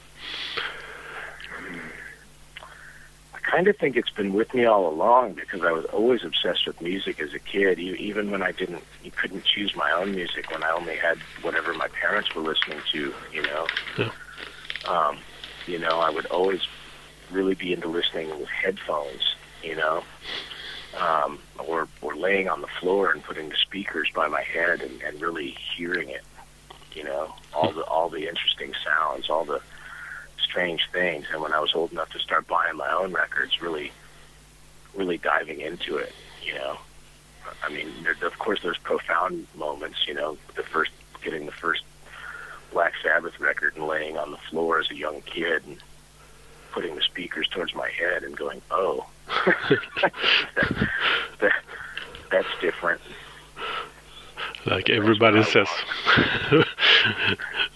I 3.35 3.37
kind 3.51 3.67
of 3.69 3.77
think 3.77 3.97
it's 3.97 4.11
been 4.11 4.33
with 4.35 4.53
me 4.53 4.65
all 4.65 4.89
along 4.89 5.35
because 5.35 5.63
I 5.63 5.73
was 5.73 5.85
always 5.87 6.25
obsessed 6.25 6.67
with 6.67 6.81
music 6.83 7.21
as 7.21 7.33
a 7.33 7.39
kid. 7.39 7.79
Even 7.79 8.31
when 8.31 8.43
I 8.43 8.53
didn't, 8.53 8.83
you 9.03 9.11
couldn't 9.11 9.45
choose 9.45 9.75
my 9.75 9.91
own 9.93 10.15
music. 10.15 10.51
When 10.51 10.63
I 10.63 10.71
only 10.71 10.97
had 10.97 11.19
whatever 11.43 11.73
my 11.73 11.89
parents 11.89 12.35
were 12.35 12.43
listening 12.43 12.81
to, 12.93 13.15
you 13.33 13.43
know. 13.43 13.67
Yeah. 13.97 14.11
Um, 14.85 15.19
you 15.67 15.79
know, 15.79 16.01
I 16.01 16.11
would 16.11 16.27
always 16.27 16.61
really 17.31 17.55
be 17.55 17.73
into 17.73 17.89
listening 17.89 18.29
with 18.39 18.49
headphones. 18.49 19.35
You 19.63 19.77
know, 19.77 20.05
um, 20.97 21.39
or 21.59 21.89
or 22.01 22.15
laying 22.15 22.49
on 22.49 22.61
the 22.61 22.69
floor 22.81 23.11
and 23.11 23.23
putting 23.23 23.49
the 23.49 23.57
speakers 23.57 24.09
by 24.15 24.29
my 24.29 24.43
head 24.43 24.83
and, 24.83 25.03
and 25.03 25.21
really 25.21 25.57
hearing 25.77 26.11
it. 26.11 26.23
You 26.93 27.05
know, 27.05 27.35
all 27.55 27.73
the 27.73 27.83
all 27.83 28.09
the 28.09 28.29
interesting 28.29 28.73
sounds, 28.85 29.31
all 29.31 29.45
the 29.45 29.61
strange 30.49 30.89
things. 30.93 31.27
And 31.33 31.43
when 31.43 31.53
I 31.53 31.61
was 31.61 31.75
old 31.75 31.93
enough 31.93 32.11
to 32.11 32.19
start 32.19 32.47
buying 32.47 32.77
my 32.77 32.91
own 32.91 33.13
records, 33.13 33.61
really, 33.61 33.93
really 34.95 35.19
diving 35.19 35.61
into 35.61 35.97
it. 35.97 36.13
You 36.43 36.55
know, 36.55 36.79
I 37.63 37.71
mean, 37.71 37.89
there, 38.03 38.17
of 38.27 38.39
course, 38.39 38.61
there's 38.63 38.79
profound 38.79 39.47
moments. 39.55 40.07
You 40.07 40.15
know, 40.15 40.39
the 40.57 40.63
first 40.63 40.91
getting 41.23 41.47
the 41.47 41.53
first 41.53 41.83
Black 42.73 42.95
Sabbath 43.03 43.39
record 43.41 43.77
and 43.77 43.87
laying 43.87 44.17
on 44.17 44.31
the 44.31 44.37
floor 44.37 44.79
as 44.79 44.91
a 44.91 44.95
young 44.95 45.21
kid 45.23 45.63
and 45.67 45.79
putting 46.73 46.95
the 46.95 47.03
speakers 47.03 47.49
towards 47.49 47.75
my 47.75 47.89
head 47.91 48.23
and 48.23 48.37
going, 48.37 48.63
"Oh, 48.71 49.07
that, 49.47 50.13
that, 51.41 51.63
that's 52.31 52.49
different." 52.61 53.01
Like 54.67 54.91
everybody 54.91 55.43
says. 55.45 55.69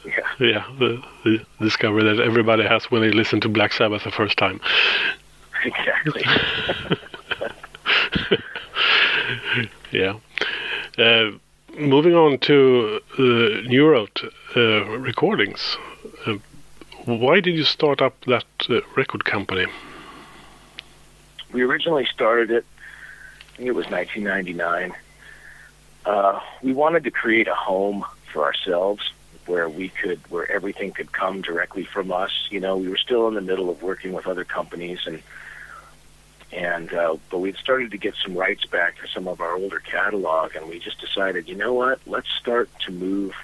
Yeah, 0.04 0.12
yeah, 0.40 0.64
the, 0.78 1.02
the 1.24 1.46
discovery 1.60 2.04
that 2.04 2.22
everybody 2.22 2.64
has 2.64 2.90
when 2.90 3.02
they 3.02 3.10
listen 3.10 3.40
to 3.42 3.48
Black 3.48 3.72
Sabbath 3.72 4.04
the 4.04 4.10
first 4.10 4.36
time. 4.36 4.60
exactly. 5.64 6.24
Yeah. 9.92 10.18
Uh, 10.96 11.32
moving 11.78 12.14
on 12.14 12.38
to 12.38 13.00
uh, 13.12 13.20
Neurot 13.68 14.24
uh, 14.56 14.88
recordings. 14.98 15.76
Uh, 16.26 16.36
why 17.04 17.40
did 17.40 17.54
you 17.54 17.64
start 17.64 18.00
up 18.00 18.18
that 18.24 18.46
uh, 18.70 18.80
record 18.96 19.26
company? 19.26 19.66
we 21.52 21.62
originally 21.62 22.06
started 22.06 22.50
it. 22.50 22.64
I 23.52 23.56
think 23.56 23.68
it 23.68 23.72
was 23.72 23.88
1999. 23.90 24.94
Uh, 26.04 26.40
we 26.62 26.72
wanted 26.72 27.04
to 27.04 27.10
create 27.10 27.46
a 27.46 27.54
home 27.54 28.04
for 28.32 28.44
ourselves 28.44 29.12
where 29.46 29.68
we 29.68 29.88
could, 29.88 30.20
where 30.30 30.50
everything 30.50 30.92
could 30.92 31.12
come 31.12 31.42
directly 31.42 31.84
from 31.84 32.12
us. 32.12 32.48
You 32.50 32.60
know, 32.60 32.76
we 32.76 32.88
were 32.88 32.96
still 32.96 33.28
in 33.28 33.34
the 33.34 33.40
middle 33.40 33.70
of 33.70 33.82
working 33.82 34.12
with 34.12 34.26
other 34.26 34.44
companies, 34.44 35.00
and 35.06 35.22
and 36.52 36.92
uh, 36.92 37.16
but 37.30 37.38
we'd 37.38 37.56
started 37.56 37.90
to 37.92 37.98
get 37.98 38.14
some 38.22 38.34
rights 38.34 38.64
back 38.66 38.96
for 38.98 39.06
some 39.06 39.28
of 39.28 39.40
our 39.40 39.54
older 39.54 39.78
catalog, 39.80 40.54
and 40.54 40.68
we 40.68 40.78
just 40.78 41.00
decided, 41.00 41.48
you 41.48 41.54
know 41.54 41.72
what, 41.72 42.00
let's 42.06 42.28
start 42.30 42.68
to 42.80 42.92
move 42.92 43.34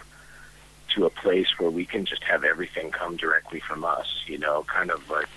to 0.95 1.05
a 1.05 1.11
place 1.11 1.49
where 1.59 1.71
we 1.71 1.85
can 1.85 2.05
just 2.05 2.25
have 2.25 2.45
everything 2.45 2.91
come 2.91 3.17
directly 3.17 3.61
from 3.61 3.85
us. 3.85 4.25
You 4.27 4.39
know, 4.39 4.65
kind 4.65 4.91
of 4.91 5.09
like 5.11 5.29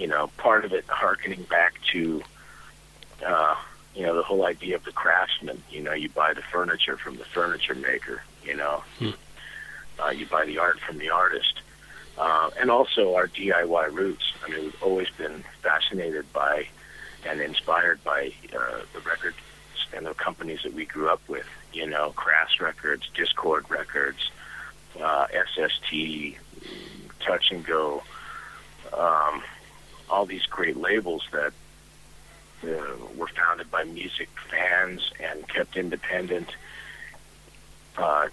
you 0.00 0.06
know, 0.06 0.28
part 0.38 0.64
of 0.64 0.72
it 0.72 0.86
harkening 0.88 1.42
back 1.42 1.74
to, 1.92 2.22
uh, 3.24 3.54
you 3.94 4.02
know, 4.02 4.16
the 4.16 4.22
whole 4.22 4.46
idea 4.46 4.74
of 4.74 4.84
the 4.84 4.92
craftsman. 4.92 5.62
You 5.70 5.82
know, 5.82 5.92
you 5.92 6.08
buy 6.08 6.32
the 6.32 6.40
furniture 6.40 6.96
from 6.96 7.18
the 7.18 7.24
furniture 7.24 7.74
maker. 7.74 8.22
You 8.42 8.56
know, 8.56 8.82
Hmm. 8.98 9.10
Uh, 10.02 10.10
you 10.10 10.26
buy 10.26 10.44
the 10.44 10.58
art 10.58 10.80
from 10.80 10.98
the 10.98 11.10
artist, 11.10 11.60
uh, 12.18 12.50
and 12.58 12.70
also 12.70 13.14
our 13.14 13.28
DIY 13.28 13.92
roots. 13.92 14.32
I 14.44 14.50
mean, 14.50 14.64
we've 14.64 14.82
always 14.82 15.10
been 15.10 15.44
fascinated 15.62 16.32
by 16.32 16.68
and 17.26 17.40
inspired 17.40 18.02
by 18.02 18.32
uh, 18.56 18.80
the 18.92 19.00
records 19.00 19.36
and 19.94 20.06
the 20.06 20.14
companies 20.14 20.60
that 20.62 20.72
we 20.72 20.86
grew 20.86 21.08
up 21.08 21.20
with. 21.28 21.46
You 21.72 21.86
know, 21.86 22.10
Crass 22.10 22.60
Records, 22.60 23.08
Dischord 23.14 23.68
Records, 23.68 24.30
uh, 25.00 25.26
SST, 25.54 26.36
Touch 27.20 27.50
and 27.50 27.64
Go. 27.64 28.02
Um, 28.92 29.42
all 30.08 30.26
these 30.26 30.46
great 30.46 30.76
labels 30.76 31.26
that 31.32 31.52
uh, 32.64 32.96
were 33.16 33.28
founded 33.28 33.70
by 33.70 33.84
music 33.84 34.28
fans 34.50 35.10
and 35.20 35.46
kept 35.48 35.76
independent 35.76 36.48
uh, 37.96 38.28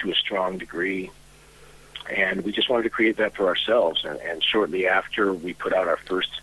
to 0.00 0.10
a 0.10 0.14
strong 0.14 0.58
degree. 0.58 1.10
And 2.10 2.42
we 2.42 2.52
just 2.52 2.68
wanted 2.68 2.84
to 2.84 2.90
create 2.90 3.18
that 3.18 3.34
for 3.34 3.46
ourselves. 3.46 4.04
And, 4.04 4.18
and 4.20 4.42
shortly 4.42 4.86
after 4.86 5.32
we 5.32 5.54
put 5.54 5.72
out 5.72 5.86
our 5.86 5.98
first 5.98 6.40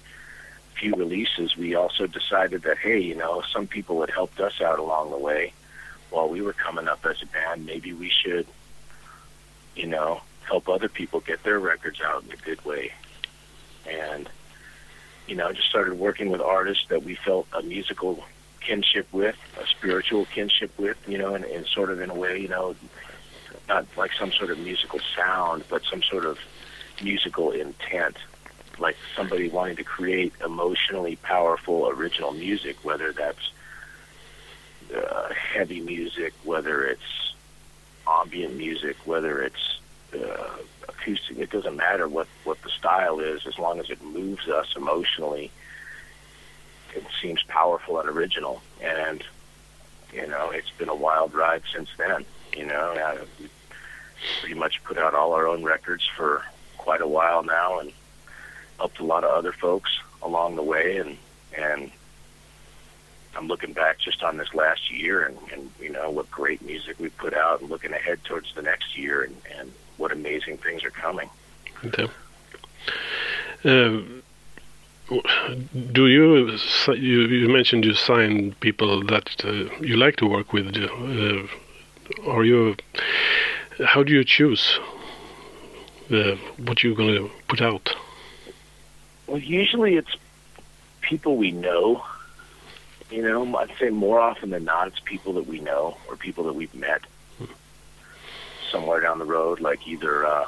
few 0.80 0.96
releases, 0.96 1.58
we 1.58 1.76
also 1.76 2.08
decided 2.08 2.64
that, 2.64 2.78
hey, 2.78 3.00
you 3.00 3.16
know, 3.16 3.42
some 3.52 3.68
people 3.68 4.02
had 4.02 4.10
helped 4.10 4.40
us 4.40 4.62
out 4.62 4.80
along 4.80 5.12
the 5.12 5.18
way 5.18 5.54
while 6.10 6.30
we 6.30 6.42
were 6.42 6.54
coming 6.54 6.88
up 6.88 7.06
as 7.06 7.22
a 7.22 7.26
band. 7.26 7.66
Maybe 7.66 7.94
we 7.94 8.10
should, 8.10 8.48
you 9.76 9.88
know, 9.88 10.22
help 10.48 10.70
other 10.70 10.88
people 10.88 11.20
get 11.20 11.44
their 11.44 11.60
records 11.60 12.00
out 12.02 12.24
in 12.24 12.32
a 12.32 12.38
good 12.38 12.64
way 12.64 12.94
and 13.88 14.30
you 15.28 15.36
know 15.36 15.52
just 15.52 15.70
started 15.70 15.98
working 15.98 16.30
with 16.30 16.42
artists 16.42 16.86
that 16.90 17.04
we 17.04 17.16
felt 17.16 17.48
a 17.54 17.62
musical 17.62 18.24
kinship 18.62 19.08
with 19.12 19.36
a 19.62 19.68
spiritual 19.68 20.26
kinship 20.26 20.72
with 20.78 20.98
you 21.08 21.18
know 21.18 21.36
and, 21.36 21.46
and 21.46 21.66
sort 21.68 21.90
of 21.90 22.02
in 22.02 22.10
a 22.10 22.16
way 22.16 22.40
you 22.40 22.48
know 22.48 22.76
not 23.68 23.86
like 23.98 24.12
some 24.14 24.32
sort 24.32 24.50
of 24.50 24.60
musical 24.60 25.00
sound 25.16 25.64
but 25.70 25.84
some 25.90 26.02
sort 26.04 26.26
of 26.26 26.40
musical 27.02 27.52
intent 27.52 28.18
like 28.80 28.96
somebody 29.16 29.50
wanting 29.50 29.76
to 29.76 29.84
create 29.84 30.34
emotionally 30.44 31.16
powerful 31.18 31.90
original 31.90 32.32
music 32.32 32.78
whether 32.84 33.12
that's 33.12 33.52
uh, 34.96 35.30
heavy 35.34 35.82
music 35.82 36.34
whether 36.44 36.86
it's 36.86 37.34
ambient 38.08 38.56
music 38.56 38.96
whether 39.06 39.42
it's 39.42 39.80
uh, 40.14 40.58
acoustic. 40.88 41.38
It 41.38 41.50
doesn't 41.50 41.76
matter 41.76 42.08
what 42.08 42.28
what 42.44 42.62
the 42.62 42.70
style 42.70 43.20
is, 43.20 43.46
as 43.46 43.58
long 43.60 43.80
as 43.80 43.90
it 43.90 44.02
moves 44.02 44.48
us 44.48 44.74
emotionally. 44.76 45.52
It 46.96 47.04
seems 47.22 47.44
powerful 47.44 48.00
and 48.00 48.10
original, 48.10 48.62
and 48.82 49.24
you 50.14 50.28
know 50.28 50.52
it's 50.52 50.72
been 50.72 50.90
a 50.90 50.96
wild 50.96 51.34
ride 51.34 51.64
since 51.74 51.90
then. 51.98 52.26
You 52.56 52.66
know, 52.66 53.20
pretty 54.40 54.56
much 54.56 54.84
put 54.84 54.98
out 54.98 55.14
all 55.14 55.34
our 55.34 55.48
own 55.48 55.64
records 55.64 56.08
for 56.16 56.44
quite 56.78 57.02
a 57.02 57.08
while 57.08 57.44
now, 57.44 57.80
and 57.80 57.92
helped 58.78 59.00
a 59.00 59.04
lot 59.04 59.24
of 59.24 59.32
other 59.32 59.52
folks 59.52 59.90
along 60.22 60.56
the 60.56 60.64
way, 60.64 60.98
and 60.98 61.18
and 61.58 61.92
I'm 63.38 63.48
looking 63.48 63.74
back 63.74 64.00
just 64.00 64.24
on 64.24 64.38
this 64.38 64.54
last 64.54 64.92
year 64.92 65.24
and, 65.24 65.38
and 65.54 65.70
you 65.80 65.90
know 65.90 66.10
what 66.10 66.30
great 66.32 66.62
music 66.64 67.00
we 67.00 67.10
put 67.10 67.34
out 67.34 67.62
and 67.62 67.70
looking 67.70 67.94
ahead 67.94 68.24
towards 68.24 68.54
the 68.56 68.64
next 68.64 68.98
year 68.98 69.24
and, 69.24 69.36
and 69.58 69.72
what 69.98 70.12
amazing 70.12 70.58
things 70.58 70.84
are 70.84 70.90
coming. 70.90 71.30
Okay. 71.86 72.08
Uh, 73.64 74.02
do 75.94 76.08
you, 76.08 76.58
you 76.88 77.22
you 77.28 77.48
mentioned 77.48 77.86
you 77.86 77.94
sign 77.94 78.54
people 78.60 79.04
that 79.06 79.30
uh, 79.46 79.52
you 79.82 79.96
like 79.96 80.16
to 80.18 80.26
work 80.26 80.52
with? 80.52 80.76
Uh, 80.76 82.30
are 82.30 82.44
you? 82.44 82.76
How 83.86 84.04
do 84.04 84.12
you 84.12 84.24
choose 84.24 84.80
uh, 86.12 86.36
what 86.58 86.84
you're 86.84 86.96
going 86.96 87.16
to 87.16 87.30
put 87.48 87.62
out? 87.62 87.96
Well, 89.28 89.38
usually 89.38 89.96
it's 89.96 90.16
people 91.02 91.38
we 91.38 91.52
know. 91.52 92.04
You 93.12 93.22
know, 93.22 93.58
I'd 93.58 93.72
say 93.80 93.90
more 93.90 94.20
often 94.20 94.50
than 94.50 94.64
not, 94.64 94.88
it's 94.88 95.00
people 95.00 95.34
that 95.34 95.48
we 95.48 95.60
know 95.60 95.98
or 96.10 96.16
people 96.16 96.44
that 96.46 96.54
we've 96.54 96.74
met 96.74 97.02
somewhere 98.72 99.00
down 99.00 99.20
the 99.20 99.26
road, 99.26 99.60
like 99.60 99.88
either 99.88 100.26
uh, 100.26 100.46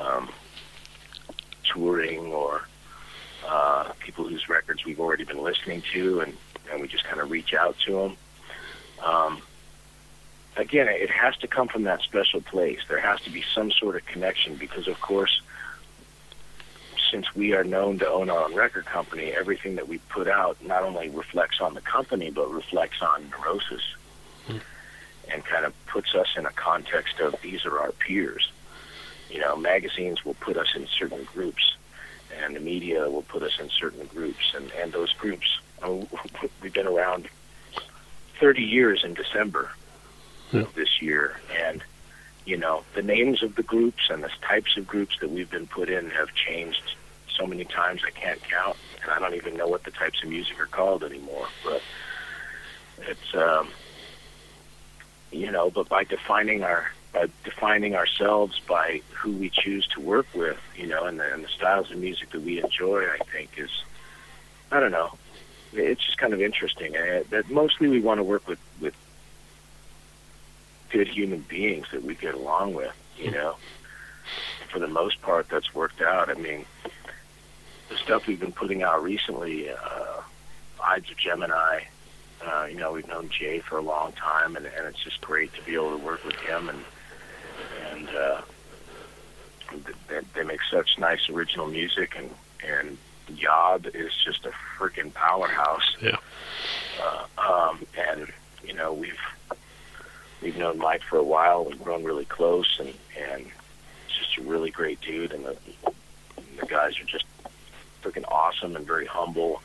um, 0.00 0.30
touring 1.64 2.26
or 2.26 2.62
uh, 3.46 3.92
people 3.98 4.26
whose 4.26 4.48
records 4.48 4.84
we've 4.84 5.00
already 5.00 5.24
been 5.24 5.42
listening 5.42 5.82
to, 5.92 6.20
and, 6.20 6.36
and 6.70 6.80
we 6.80 6.88
just 6.88 7.04
kind 7.04 7.20
of 7.20 7.30
reach 7.30 7.52
out 7.52 7.76
to 7.80 7.92
them. 7.92 8.16
Um, 9.04 9.42
again, 10.56 10.88
it 10.88 11.10
has 11.10 11.36
to 11.38 11.46
come 11.46 11.68
from 11.68 11.84
that 11.84 12.02
special 12.02 12.40
place. 12.40 12.80
There 12.88 13.00
has 13.00 13.20
to 13.22 13.30
be 13.30 13.42
some 13.54 13.70
sort 13.70 13.96
of 13.96 14.04
connection 14.06 14.56
because, 14.56 14.88
of 14.88 15.00
course, 15.00 15.40
since 17.10 17.34
we 17.34 17.54
are 17.54 17.64
known 17.64 17.98
to 17.98 18.08
own 18.08 18.30
our 18.30 18.44
own 18.44 18.54
record 18.54 18.86
company, 18.86 19.32
everything 19.32 19.76
that 19.76 19.88
we 19.88 19.98
put 19.98 20.28
out 20.28 20.56
not 20.64 20.82
only 20.82 21.10
reflects 21.10 21.60
on 21.60 21.74
the 21.74 21.80
company, 21.82 22.30
but 22.30 22.50
reflects 22.50 23.02
on 23.02 23.30
Neurosis 23.30 23.82
Mm. 24.48 24.60
and 25.32 25.44
kind 25.44 25.64
of 25.64 25.86
puts 25.86 26.14
us 26.14 26.26
in 26.36 26.46
a 26.46 26.50
context 26.50 27.20
of 27.20 27.40
these 27.42 27.64
are 27.64 27.78
our 27.78 27.92
peers. 27.92 28.50
You 29.30 29.38
know, 29.38 29.56
magazines 29.56 30.24
will 30.24 30.34
put 30.34 30.56
us 30.56 30.74
in 30.74 30.86
certain 30.86 31.24
groups, 31.24 31.76
and 32.42 32.56
the 32.56 32.60
media 32.60 33.08
will 33.08 33.22
put 33.22 33.42
us 33.42 33.58
in 33.60 33.70
certain 33.70 34.04
groups, 34.06 34.52
and, 34.54 34.70
and 34.72 34.92
those 34.92 35.12
groups, 35.12 35.60
oh, 35.82 36.08
we've 36.62 36.72
been 36.72 36.86
around 36.86 37.28
30 38.40 38.62
years 38.62 39.04
in 39.04 39.14
December 39.14 39.70
Yeah. 40.52 40.64
this 40.74 41.00
year, 41.00 41.40
and 41.50 41.82
you 42.44 42.56
know, 42.56 42.82
the 42.94 43.02
names 43.02 43.42
of 43.42 43.54
the 43.54 43.62
groups 43.62 44.10
and 44.10 44.22
the 44.22 44.30
types 44.42 44.76
of 44.76 44.86
groups 44.86 45.16
that 45.20 45.30
we've 45.30 45.50
been 45.50 45.66
put 45.66 45.88
in 45.88 46.10
have 46.10 46.34
changed 46.34 46.96
so 47.36 47.46
many 47.46 47.64
times 47.64 48.02
I 48.06 48.10
can't 48.10 48.42
count, 48.42 48.76
and 49.02 49.10
I 49.10 49.18
don't 49.18 49.34
even 49.34 49.56
know 49.56 49.68
what 49.68 49.84
the 49.84 49.90
types 49.90 50.22
of 50.22 50.28
music 50.28 50.60
are 50.60 50.66
called 50.66 51.04
anymore. 51.04 51.48
But 51.64 51.82
it's, 52.98 53.34
um, 53.34 53.68
you 55.30 55.50
know, 55.50 55.70
but 55.70 55.88
by 55.88 56.04
defining 56.04 56.62
our 56.62 56.90
by 57.12 57.28
defining 57.44 57.94
ourselves 57.94 58.58
by 58.66 59.02
who 59.10 59.32
we 59.32 59.50
choose 59.50 59.86
to 59.88 60.00
work 60.00 60.26
with, 60.34 60.58
you 60.74 60.86
know, 60.86 61.04
and 61.04 61.20
the, 61.20 61.32
and 61.32 61.44
the 61.44 61.48
styles 61.48 61.90
of 61.90 61.98
music 61.98 62.30
that 62.30 62.40
we 62.40 62.62
enjoy, 62.62 63.04
I 63.04 63.18
think 63.30 63.50
is, 63.58 63.70
I 64.70 64.80
don't 64.80 64.92
know, 64.92 65.12
it's 65.74 66.02
just 66.02 66.16
kind 66.16 66.32
of 66.32 66.40
interesting. 66.40 66.96
Uh, 66.96 67.22
that 67.28 67.50
mostly 67.50 67.88
we 67.88 68.00
want 68.00 68.18
to 68.18 68.24
work 68.24 68.48
with 68.48 68.58
with 68.80 68.94
good 70.92 71.08
human 71.08 71.40
beings 71.40 71.86
that 71.92 72.02
we 72.02 72.14
get 72.14 72.34
along 72.34 72.74
with, 72.74 72.94
you 73.18 73.30
know. 73.30 73.56
For 74.70 74.78
the 74.78 74.88
most 74.88 75.20
part, 75.22 75.48
that's 75.48 75.74
worked 75.74 76.00
out. 76.00 76.28
I 76.30 76.34
mean, 76.34 76.64
the 77.88 77.96
stuff 77.96 78.26
we've 78.26 78.40
been 78.40 78.52
putting 78.52 78.82
out 78.82 79.02
recently, 79.02 79.70
uh, 79.70 80.20
Ides 80.82 81.10
of 81.10 81.16
Gemini, 81.16 81.80
uh, 82.46 82.66
you 82.70 82.76
know, 82.76 82.92
we've 82.92 83.06
known 83.06 83.28
Jay 83.28 83.60
for 83.60 83.78
a 83.78 83.82
long 83.82 84.12
time, 84.12 84.56
and, 84.56 84.66
and 84.66 84.86
it's 84.86 85.02
just 85.02 85.20
great 85.20 85.52
to 85.54 85.62
be 85.62 85.74
able 85.74 85.96
to 85.96 86.04
work 86.04 86.24
with 86.24 86.36
him, 86.36 86.68
and 86.68 86.84
and 87.92 88.08
uh, 88.08 88.40
they, 90.08 90.20
they 90.34 90.44
make 90.44 90.60
such 90.70 90.98
nice 90.98 91.28
original 91.28 91.66
music, 91.66 92.14
and 92.16 92.30
and 92.66 92.98
Yob 93.36 93.86
is 93.94 94.12
just 94.24 94.44
a 94.46 94.52
freaking 94.78 95.12
powerhouse. 95.14 95.96
Yeah. 96.00 96.16
Uh, 97.00 97.24
um, 97.38 97.86
and 97.96 98.26
you 98.64 98.74
know, 98.74 98.92
we've 98.92 99.18
we've 100.42 100.56
known 100.56 100.78
Mike 100.78 101.02
for 101.02 101.18
a 101.18 101.22
while. 101.22 101.64
We've 101.64 101.82
grown 101.82 102.04
really 102.04 102.24
close, 102.24 102.78
and 102.78 102.92
and 103.18 103.42
he's 104.06 104.16
just 104.18 104.38
a 104.38 104.42
really 104.42 104.70
great 104.70 105.00
dude. 105.00 105.32
And 105.32 105.44
the 105.44 105.56
the 106.60 106.66
guys 106.66 106.98
are 107.00 107.04
just 107.04 107.24
freaking 108.02 108.24
awesome 108.30 108.76
and 108.76 108.86
very 108.86 109.06
humble. 109.06 109.62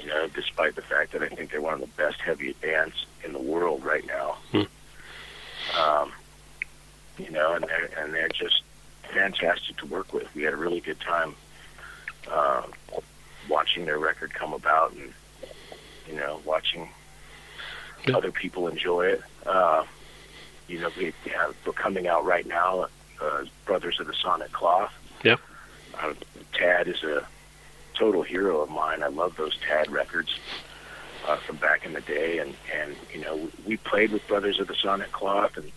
You 0.00 0.06
know, 0.06 0.26
despite 0.28 0.74
the 0.74 0.82
fact 0.82 1.12
that 1.12 1.22
I 1.22 1.28
think 1.28 1.50
they're 1.50 1.60
one 1.60 1.74
of 1.74 1.80
the 1.80 1.86
best 1.86 2.20
heavy 2.20 2.54
bands 2.54 3.06
in 3.24 3.32
the 3.32 3.42
world 3.42 3.84
right 3.84 4.06
now. 4.06 4.38
Hmm. 4.52 5.78
Um, 5.78 6.12
you 7.18 7.30
know, 7.30 7.54
and 7.54 7.64
they're 7.64 7.90
and 7.98 8.14
they're 8.14 8.28
just 8.28 8.62
fantastic 9.12 9.76
to 9.78 9.86
work 9.86 10.12
with. 10.12 10.34
We 10.34 10.42
had 10.42 10.54
a 10.54 10.56
really 10.56 10.80
good 10.80 11.00
time 11.00 11.34
uh, 12.30 12.62
watching 13.48 13.84
their 13.84 13.98
record 13.98 14.32
come 14.32 14.54
about, 14.54 14.92
and 14.92 15.12
you 16.08 16.14
know, 16.14 16.40
watching 16.44 16.88
Yeah. 18.06 18.16
other 18.16 18.32
people 18.32 18.68
enjoy 18.68 19.06
it. 19.06 19.22
Uh, 19.46 19.84
you 20.68 20.80
know, 20.80 20.90
we 20.96 21.12
have 21.34 21.54
we're 21.66 21.72
coming 21.72 22.06
out 22.08 22.24
right 22.24 22.46
now. 22.46 22.88
Uh, 23.20 23.44
Brothers 23.64 24.00
of 24.00 24.06
the 24.08 24.14
Sonic 24.14 24.50
Cloth. 24.52 24.92
Yeah. 25.22 25.36
Uh, 26.00 26.14
Tad 26.52 26.88
is 26.88 27.02
a 27.04 27.26
total 27.94 28.22
hero 28.22 28.60
of 28.62 28.70
mine. 28.70 29.02
I 29.02 29.08
love 29.08 29.36
those 29.36 29.56
Tad 29.58 29.90
records 29.90 30.34
uh, 31.28 31.36
from 31.36 31.56
back 31.56 31.86
in 31.86 31.92
the 31.92 32.00
day, 32.00 32.38
and 32.38 32.54
and 32.74 32.96
you 33.12 33.20
know 33.20 33.36
we, 33.36 33.50
we 33.66 33.76
played 33.76 34.10
with 34.10 34.26
Brothers 34.26 34.58
of 34.58 34.66
the 34.66 34.74
Sonic 34.74 35.12
Cloth 35.12 35.56
and 35.56 35.70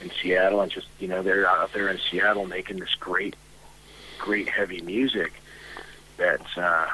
in 0.00 0.10
Seattle, 0.22 0.60
and 0.62 0.72
just 0.72 0.86
you 0.98 1.08
know 1.08 1.22
they're 1.22 1.46
out 1.46 1.72
there 1.72 1.88
in 1.88 1.98
Seattle 2.10 2.46
making 2.46 2.78
this 2.78 2.94
great, 2.98 3.36
great 4.18 4.48
heavy 4.48 4.80
music 4.80 5.32
that 6.16 6.40
uh, 6.56 6.86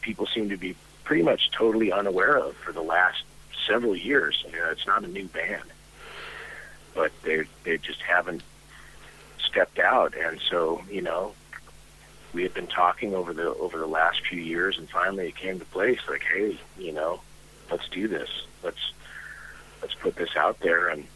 people 0.00 0.26
seem 0.26 0.48
to 0.48 0.56
be 0.56 0.74
pretty 1.04 1.22
much 1.22 1.50
totally 1.50 1.92
unaware 1.92 2.38
of 2.38 2.56
for 2.56 2.72
the 2.72 2.80
last 2.82 3.22
several 3.66 3.96
years. 3.96 4.44
You 4.46 4.58
know, 4.58 4.70
it's 4.70 4.86
not 4.86 5.04
a 5.04 5.08
new 5.08 5.26
band, 5.26 5.64
but 6.94 7.12
they 7.22 7.44
they 7.64 7.78
just 7.78 8.00
haven't 8.00 8.42
stepped 9.38 9.78
out, 9.78 10.14
and 10.16 10.40
so 10.50 10.82
you 10.90 11.02
know 11.02 11.34
we 12.32 12.42
had 12.42 12.54
been 12.54 12.66
talking 12.66 13.14
over 13.14 13.32
the 13.32 13.54
over 13.54 13.78
the 13.78 13.86
last 13.86 14.26
few 14.26 14.40
years, 14.40 14.78
and 14.78 14.88
finally 14.88 15.28
it 15.28 15.36
came 15.36 15.58
to 15.58 15.64
place. 15.66 16.00
Like, 16.08 16.24
hey, 16.32 16.58
you 16.78 16.92
know, 16.92 17.20
let's 17.70 17.88
do 17.88 18.08
this. 18.08 18.28
Let's 18.62 18.92
let's 19.80 19.94
put 19.94 20.16
this 20.16 20.36
out 20.36 20.60
there, 20.60 20.88
and 20.88 21.06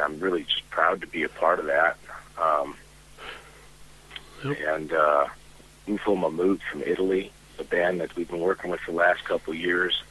I'm 0.00 0.20
really 0.20 0.44
just 0.44 0.68
proud 0.70 1.00
to 1.00 1.06
be 1.06 1.22
a 1.22 1.28
part 1.28 1.58
of 1.58 1.66
that. 1.66 1.96
Um, 2.40 2.76
Yep. 4.44 4.58
And 4.68 4.92
uh, 4.92 5.26
Ufomammut 5.88 6.60
from 6.70 6.82
Italy, 6.82 7.32
the 7.56 7.64
band 7.64 8.00
that 8.00 8.14
we've 8.16 8.28
been 8.28 8.40
working 8.40 8.70
with 8.70 8.80
for 8.80 8.92
the 8.92 8.96
last 8.98 9.24
couple 9.24 9.52
of 9.52 9.58
years, 9.58 10.02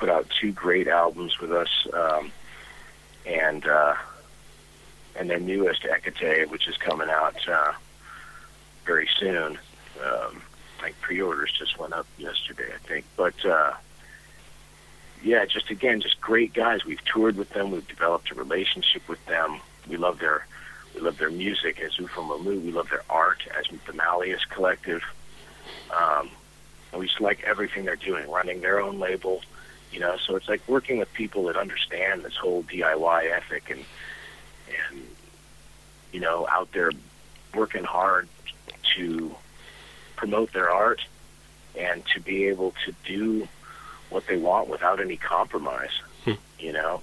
put 0.00 0.08
out 0.08 0.26
two 0.40 0.50
great 0.50 0.88
albums 0.88 1.38
with 1.38 1.52
us, 1.52 1.68
um, 1.92 2.32
and 3.26 3.66
uh, 3.66 3.94
and 5.14 5.28
their 5.28 5.38
newest 5.38 5.82
Ecate, 5.82 6.48
which 6.48 6.66
is 6.66 6.76
coming 6.78 7.10
out 7.10 7.36
uh, 7.46 7.72
very 8.86 9.08
soon. 9.18 9.58
Um, 10.02 10.42
like 10.80 10.98
pre-orders 11.02 11.52
just 11.52 11.78
went 11.78 11.92
up 11.92 12.06
yesterday, 12.16 12.72
I 12.74 12.78
think. 12.78 13.04
But 13.14 13.44
uh, 13.44 13.74
yeah, 15.22 15.44
just 15.44 15.70
again, 15.70 16.00
just 16.00 16.18
great 16.22 16.54
guys. 16.54 16.86
We've 16.86 17.04
toured 17.04 17.36
with 17.36 17.50
them. 17.50 17.70
We've 17.70 17.86
developed 17.86 18.30
a 18.30 18.34
relationship 18.34 19.06
with 19.06 19.24
them. 19.26 19.60
We 19.86 19.98
love 19.98 20.18
their 20.18 20.46
we 20.94 21.02
love 21.02 21.18
their 21.18 21.30
music 21.30 21.78
as 21.80 21.96
Ufomammut. 21.96 22.64
We 22.64 22.72
love 22.72 22.88
their 22.88 23.04
art 23.10 23.42
as 23.56 23.66
the 23.86 23.92
Malleus 23.92 24.46
Collective. 24.46 25.02
Um, 25.94 26.30
and 26.90 27.00
we 27.00 27.06
just 27.06 27.20
like 27.20 27.44
everything 27.44 27.84
they're 27.84 27.96
doing, 27.96 28.28
running 28.30 28.62
their 28.62 28.80
own 28.80 28.98
label. 28.98 29.42
You 29.92 30.00
know, 30.00 30.16
so 30.24 30.36
it's 30.36 30.48
like 30.48 30.66
working 30.68 30.98
with 30.98 31.12
people 31.14 31.44
that 31.44 31.56
understand 31.56 32.22
this 32.22 32.36
whole 32.36 32.62
DIY 32.64 33.30
ethic 33.30 33.70
and 33.70 33.84
and 34.90 35.02
you 36.12 36.20
know 36.20 36.46
out 36.48 36.70
there 36.72 36.92
working 37.54 37.84
hard 37.84 38.28
to 38.96 39.34
promote 40.16 40.52
their 40.52 40.70
art 40.70 41.00
and 41.76 42.04
to 42.14 42.20
be 42.20 42.46
able 42.46 42.74
to 42.84 42.94
do 43.04 43.48
what 44.10 44.26
they 44.26 44.36
want 44.36 44.68
without 44.68 45.00
any 45.00 45.16
compromise. 45.16 46.00
Hmm. 46.24 46.32
You 46.58 46.72
know, 46.72 47.00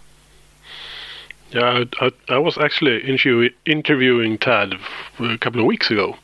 Yeah, 1.51 1.85
I, 1.99 2.05
I, 2.05 2.11
I 2.29 2.37
was 2.37 2.57
actually 2.57 2.99
interview, 3.01 3.49
interviewing 3.65 4.37
Tad 4.37 4.75
a 5.19 5.37
couple 5.37 5.61
of 5.61 5.65
weeks 5.65 5.89
ago, 5.89 6.15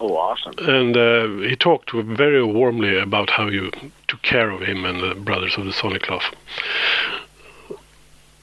oh, 0.00 0.16
awesome. 0.16 0.54
and 0.58 0.96
uh, 0.96 1.26
he 1.48 1.56
talked 1.56 1.90
very 1.92 2.42
warmly 2.44 2.96
about 2.98 3.30
how 3.30 3.48
you 3.48 3.70
took 4.12 4.20
care 4.20 4.50
of 4.50 4.60
him 4.60 4.84
and 4.84 5.00
the 5.00 5.14
Brothers 5.14 5.56
of 5.56 5.64
the 5.64 5.72
Sonic 5.72 6.02
Cloth. 6.02 6.34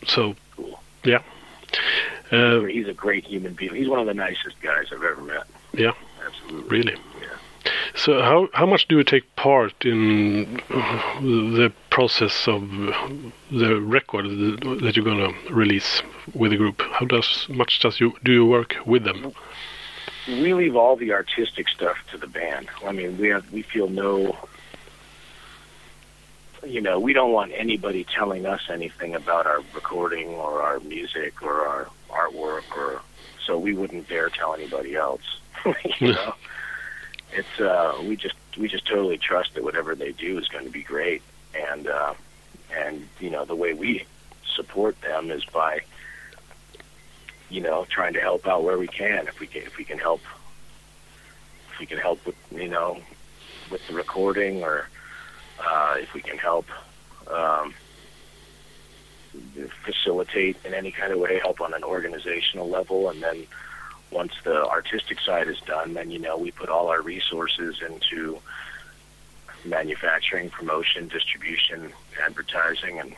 So, 0.08 0.36
yeah. 1.04 1.22
Uh, 2.32 2.62
He's 2.62 2.88
a 2.88 2.94
great 2.94 3.24
human 3.24 3.54
being. 3.54 3.76
He's 3.76 3.88
one 3.88 4.00
of 4.00 4.08
the 4.08 4.16
nicest 4.16 4.60
guys 4.62 4.88
I've 4.92 5.04
ever 5.04 5.22
met. 5.22 5.46
Yeah. 5.74 5.92
absolutely. 6.26 6.70
really. 6.70 6.96
Yeah. 7.22 7.72
So 7.94 8.22
how 8.22 8.48
how 8.54 8.66
much 8.66 8.88
do 8.88 8.98
you 8.98 9.04
take 9.04 9.36
part 9.36 9.86
in 9.86 10.60
the 10.70 11.72
process 11.92 12.48
of 12.48 12.62
the 13.52 13.80
record 13.80 14.26
that 14.82 14.94
you're 14.96 15.06
gonna 15.06 15.34
release 15.52 16.02
with 16.34 16.50
the 16.50 16.58
group? 16.58 16.82
How 16.82 17.06
does 17.06 17.48
much 17.50 17.80
does 17.80 18.00
you 18.00 18.14
do 18.24 18.32
you 18.32 18.46
work 18.46 18.76
with 18.86 19.04
them? 19.04 19.34
We 20.28 20.54
leave 20.54 20.76
all 20.76 20.96
the 20.96 21.12
artistic 21.14 21.68
stuff 21.68 21.98
to 22.12 22.18
the 22.18 22.28
band. 22.28 22.70
I 22.88 22.92
mean, 22.92 23.18
we 23.20 23.28
have 23.28 23.52
we 23.52 23.62
feel 23.62 23.90
no 23.90 24.36
you 26.66 26.82
know, 26.82 27.00
we 27.00 27.14
don't 27.14 27.32
want 27.32 27.52
anybody 27.56 28.04
telling 28.04 28.46
us 28.46 28.62
anything 28.70 29.16
about 29.16 29.46
our 29.46 29.62
recording 29.74 30.30
or 30.30 30.62
our 30.62 30.80
music 30.80 31.42
or 31.42 31.66
our 31.66 31.90
artwork 32.10 32.76
or 32.76 33.02
so 33.46 33.58
we 33.58 33.74
wouldn't 33.74 34.08
dare 34.08 34.30
tell 34.30 34.54
anybody 34.54 34.96
else. 34.96 35.40
you 36.00 36.14
know? 36.14 36.36
It's 37.32 37.60
uh 37.60 37.98
we 38.02 38.16
just 38.16 38.36
we 38.58 38.68
just 38.68 38.88
totally 38.88 39.18
trust 39.18 39.54
that 39.54 39.64
whatever 39.64 39.96
they 39.96 40.12
do 40.12 40.38
is 40.40 40.48
going 40.48 40.66
to 40.66 40.72
be 40.72 40.82
great 40.82 41.22
and 41.54 41.88
uh 41.88 42.14
and 42.76 43.08
you 43.20 43.30
know 43.30 43.46
the 43.46 43.56
way 43.56 43.74
we 43.74 44.06
support 44.56 45.00
them 45.02 45.30
is 45.30 45.46
by 45.46 45.82
you 47.50 47.62
know 47.62 47.86
trying 47.90 48.14
to 48.14 48.20
help 48.20 48.48
out 48.48 48.64
where 48.64 48.78
we 48.78 48.88
can 48.88 49.28
if 49.28 49.40
we 49.40 49.46
can 49.48 49.62
if 49.62 49.78
we 49.78 49.84
can 49.84 50.00
help 50.00 50.22
if 51.72 51.80
we 51.80 51.86
can 51.86 52.00
help 52.00 52.26
with 52.26 52.36
you 52.52 52.68
know 52.68 53.00
with 53.70 53.86
the 53.86 53.94
recording 53.94 54.64
or 54.64 54.90
uh, 55.60 55.96
if 56.00 56.14
we 56.14 56.22
can 56.22 56.38
help 56.38 56.66
um, 57.28 57.74
facilitate 59.84 60.58
in 60.66 60.74
any 60.74 60.92
kind 60.92 61.12
of 61.12 61.20
way, 61.20 61.40
help 61.40 61.62
on 61.62 61.74
an 61.74 61.84
organizational 61.84 62.70
level, 62.70 63.10
and 63.10 63.22
then 63.22 63.46
once 64.12 64.34
the 64.44 64.66
artistic 64.68 65.20
side 65.20 65.48
is 65.48 65.60
done, 65.62 65.94
then 65.94 66.10
you 66.12 66.20
know 66.20 66.38
we 66.38 66.52
put 66.52 66.70
all 66.70 66.88
our 66.88 67.02
resources 67.02 67.82
into 67.88 68.40
manufacturing, 69.66 70.50
promotion, 70.50 71.08
distribution, 71.08 71.92
advertising, 72.24 73.00
and 73.00 73.16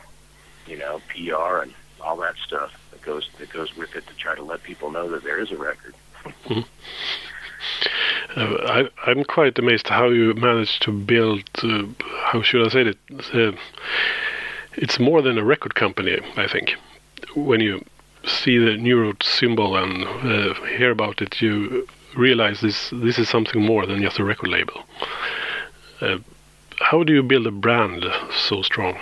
you 0.66 0.76
know 0.76 1.00
PR 1.08 1.62
and 1.62 1.72
all 2.00 2.16
that 2.16 2.34
stuff 2.44 2.72
that 2.90 3.02
goes 3.02 3.30
that 3.38 3.50
goes 3.50 3.76
with 3.76 3.94
it 3.96 4.06
to 4.06 4.14
try 4.14 4.34
to 4.34 4.42
let 4.42 4.62
people 4.62 4.90
know 4.90 5.08
that 5.10 5.22
there 5.22 5.40
is 5.40 5.50
a 5.50 5.56
record. 5.56 5.94
Mm-hmm. 6.24 6.60
Uh, 8.36 8.88
I, 9.06 9.10
am 9.10 9.24
quite 9.24 9.58
amazed 9.58 9.88
how 9.88 10.08
you 10.08 10.34
managed 10.34 10.82
to 10.82 10.92
build. 10.92 11.42
Uh, 11.62 11.84
how 12.24 12.42
should 12.42 12.66
I 12.66 12.70
say 12.70 12.82
it? 12.82 12.98
Uh, 13.34 13.52
it's 14.74 14.98
more 14.98 15.20
than 15.22 15.38
a 15.38 15.44
record 15.44 15.74
company, 15.74 16.18
I 16.36 16.46
think. 16.46 16.76
When 17.34 17.60
you 17.60 17.84
see 18.24 18.58
the 18.58 18.76
Neurot 18.76 19.22
symbol 19.22 19.76
and 19.76 20.04
uh, 20.04 20.54
hear 20.76 20.90
about 20.90 21.20
it, 21.20 21.40
you 21.42 21.86
realize 22.16 22.60
this 22.60 22.90
this 22.90 23.18
is 23.18 23.28
something 23.28 23.60
more 23.62 23.86
than 23.86 24.02
just 24.02 24.18
a 24.18 24.24
record 24.24 24.50
label. 24.50 24.82
Uh, 26.00 26.18
how 26.80 27.02
do 27.02 27.12
you 27.12 27.22
build 27.22 27.46
a 27.46 27.50
brand 27.50 28.04
so 28.34 28.62
strong? 28.62 28.98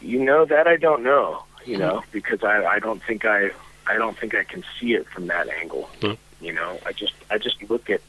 You 0.00 0.20
know 0.20 0.44
that 0.44 0.66
I 0.66 0.76
don't 0.76 1.02
know. 1.02 1.42
You 1.64 1.78
know 1.78 2.04
because 2.12 2.44
I 2.44 2.64
I 2.64 2.78
don't 2.78 3.02
think 3.02 3.24
I 3.24 3.50
I 3.86 3.94
don't 3.94 4.18
think 4.18 4.34
I 4.34 4.44
can 4.44 4.64
see 4.78 4.94
it 4.94 5.06
from 5.08 5.28
that 5.28 5.48
angle. 5.48 5.88
Mm. 6.00 6.18
You 6.40 6.52
know, 6.52 6.78
I 6.84 6.92
just 6.92 7.14
I 7.30 7.38
just 7.38 7.62
look 7.70 7.88
at 7.88 8.00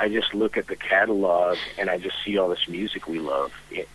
I 0.00 0.08
just 0.08 0.32
look 0.32 0.56
at 0.56 0.68
the 0.68 0.76
catalog 0.76 1.58
and 1.76 1.90
I 1.90 1.98
just 1.98 2.16
see 2.24 2.38
all 2.38 2.48
this 2.48 2.68
music 2.68 3.08
we 3.08 3.18
love 3.18 3.52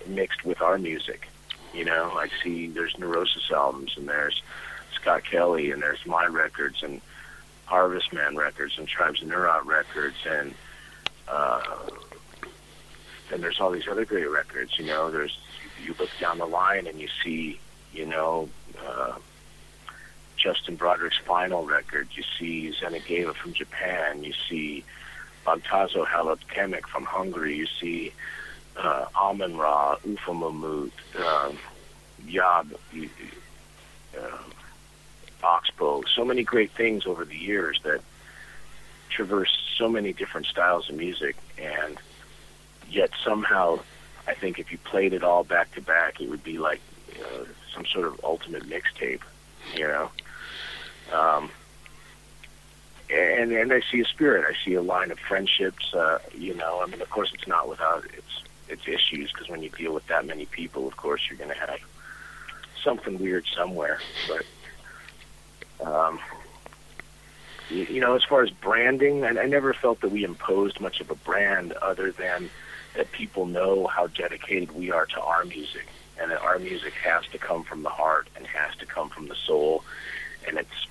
mixed 0.08 0.44
with 0.44 0.62
our 0.62 0.78
music. 0.78 1.28
You 1.74 1.86
know, 1.86 2.12
I 2.12 2.28
see 2.44 2.68
there's 2.68 2.98
Neurosis 3.00 3.50
albums 3.52 3.96
and 3.98 4.08
there's 4.08 4.42
Scott 4.94 5.24
Kelly 5.24 5.72
and 5.72 5.82
there's 5.82 6.06
my 6.06 6.26
records 6.26 6.84
and 6.84 7.02
Harvestman 7.66 8.36
records 8.36 8.78
and 8.78 8.88
Tribes 8.88 9.22
of 9.22 9.30
Neurot 9.30 9.66
records 9.66 10.18
and 10.30 10.54
uh, 11.28 11.90
and 13.32 13.42
there's 13.42 13.60
all 13.60 13.72
these 13.72 13.88
other 13.88 14.06
great 14.06 14.30
records. 14.30 14.78
You 14.78 14.86
know, 14.86 15.10
there's 15.10 15.38
you 15.84 15.96
look 15.98 16.10
down 16.20 16.38
the 16.38 16.46
line 16.46 16.86
and 16.88 17.00
you 17.00 17.08
see 17.24 17.60
you 17.94 18.06
know. 18.06 18.50
Uh, 18.86 19.16
Justin 20.44 20.76
Broadrick's 20.76 21.18
final 21.20 21.66
record. 21.66 22.10
You 22.12 22.24
see 22.38 22.76
Zeni 22.78 23.04
Geva 23.06 23.34
from 23.34 23.54
Japan. 23.54 24.26
You 24.26 24.34
see 24.50 24.84
Bagtazo 25.46 26.06
Halot 26.06 26.40
from 26.88 27.06
Hungary. 27.06 27.56
You 27.56 27.68
see 27.80 28.12
uh, 28.76 29.06
Amenra, 29.16 29.98
Ufa 30.04 30.32
Mahmut, 30.32 30.92
um, 31.26 31.58
Yob, 32.28 32.74
uh, 34.20 34.38
Oxbow. 35.44 36.04
So 36.14 36.26
many 36.26 36.44
great 36.44 36.72
things 36.72 37.06
over 37.06 37.24
the 37.24 37.38
years 37.38 37.80
that 37.84 38.02
traverse 39.10 39.58
so 39.78 39.88
many 39.88 40.12
different 40.12 40.48
styles 40.48 40.90
of 40.90 40.96
music, 40.96 41.38
and 41.58 41.98
yet 42.90 43.12
somehow, 43.24 43.80
I 44.28 44.34
think 44.34 44.60
if 44.60 44.74
you 44.74 44.78
played 44.80 45.14
it 45.14 45.24
all 45.24 45.46
back 45.46 45.74
to 45.76 45.82
back, 45.82 46.20
it 46.20 46.30
would 46.30 46.44
be 46.44 46.58
like 46.58 46.82
uh, 47.22 47.46
some 47.74 47.86
sort 47.86 48.08
of 48.08 48.20
ultimate 48.26 48.64
mixtape. 48.64 49.22
You 49.76 49.88
know. 49.88 50.12
Um, 51.14 51.52
and 53.10 53.52
and 53.52 53.72
I 53.72 53.82
see 53.92 54.02
a 54.02 54.06
spirit. 54.06 54.46
I 54.50 54.66
see 54.66 54.74
a 54.74 54.82
line 54.82 55.12
of 55.12 55.20
friendships. 55.20 55.94
Uh, 55.94 56.20
you 56.36 56.54
know, 56.56 56.82
I 56.82 56.88
mean, 56.88 57.02
of 57.02 57.10
course, 57.10 57.32
it's 57.34 57.48
not 57.48 57.70
without 57.70 58.06
its 58.06 58.44
its 58.70 58.88
issues 58.88 59.32
because 59.32 59.50
when 59.50 59.62
you 59.62 59.70
deal 59.70 59.94
with 59.94 60.08
that 60.08 60.26
many 60.26 60.46
people, 60.46 60.88
of 60.88 60.98
course, 60.98 61.22
you're 61.30 61.38
going 61.38 61.52
to 61.52 61.56
have 61.56 61.80
something 62.84 63.20
weird 63.20 63.46
somewhere. 63.56 64.00
But 64.28 65.86
um, 65.86 66.20
you, 67.70 67.84
you 67.86 68.02
know, 68.02 68.16
as 68.16 68.24
far 68.24 68.42
as 68.42 68.50
branding, 68.50 69.24
I, 69.24 69.30
I 69.30 69.46
never 69.46 69.74
felt 69.74 70.02
that 70.02 70.10
we 70.10 70.24
imposed 70.24 70.80
much 70.80 71.02
of 71.02 71.12
a 71.12 71.16
brand 71.16 71.74
other 71.74 72.12
than 72.12 72.50
that 72.96 73.12
people 73.12 73.46
know 73.46 73.88
how 73.88 74.08
dedicated 74.08 74.72
we 74.72 74.92
are 74.92 75.06
to 75.08 75.22
our 75.22 75.44
music, 75.46 75.88
and 76.20 76.32
that 76.32 76.42
our 76.42 76.60
music 76.60 76.94
has 76.94 77.26
to 77.32 77.38
come 77.38 77.64
from 77.64 77.84
the 77.84 77.90
heart 77.90 78.28
and 78.36 78.46
has 78.48 78.76
to 78.78 78.86
come 78.86 79.10
from 79.10 79.28
the 79.28 79.36
soul, 79.36 79.84
and 80.48 80.58
it's 80.58 80.88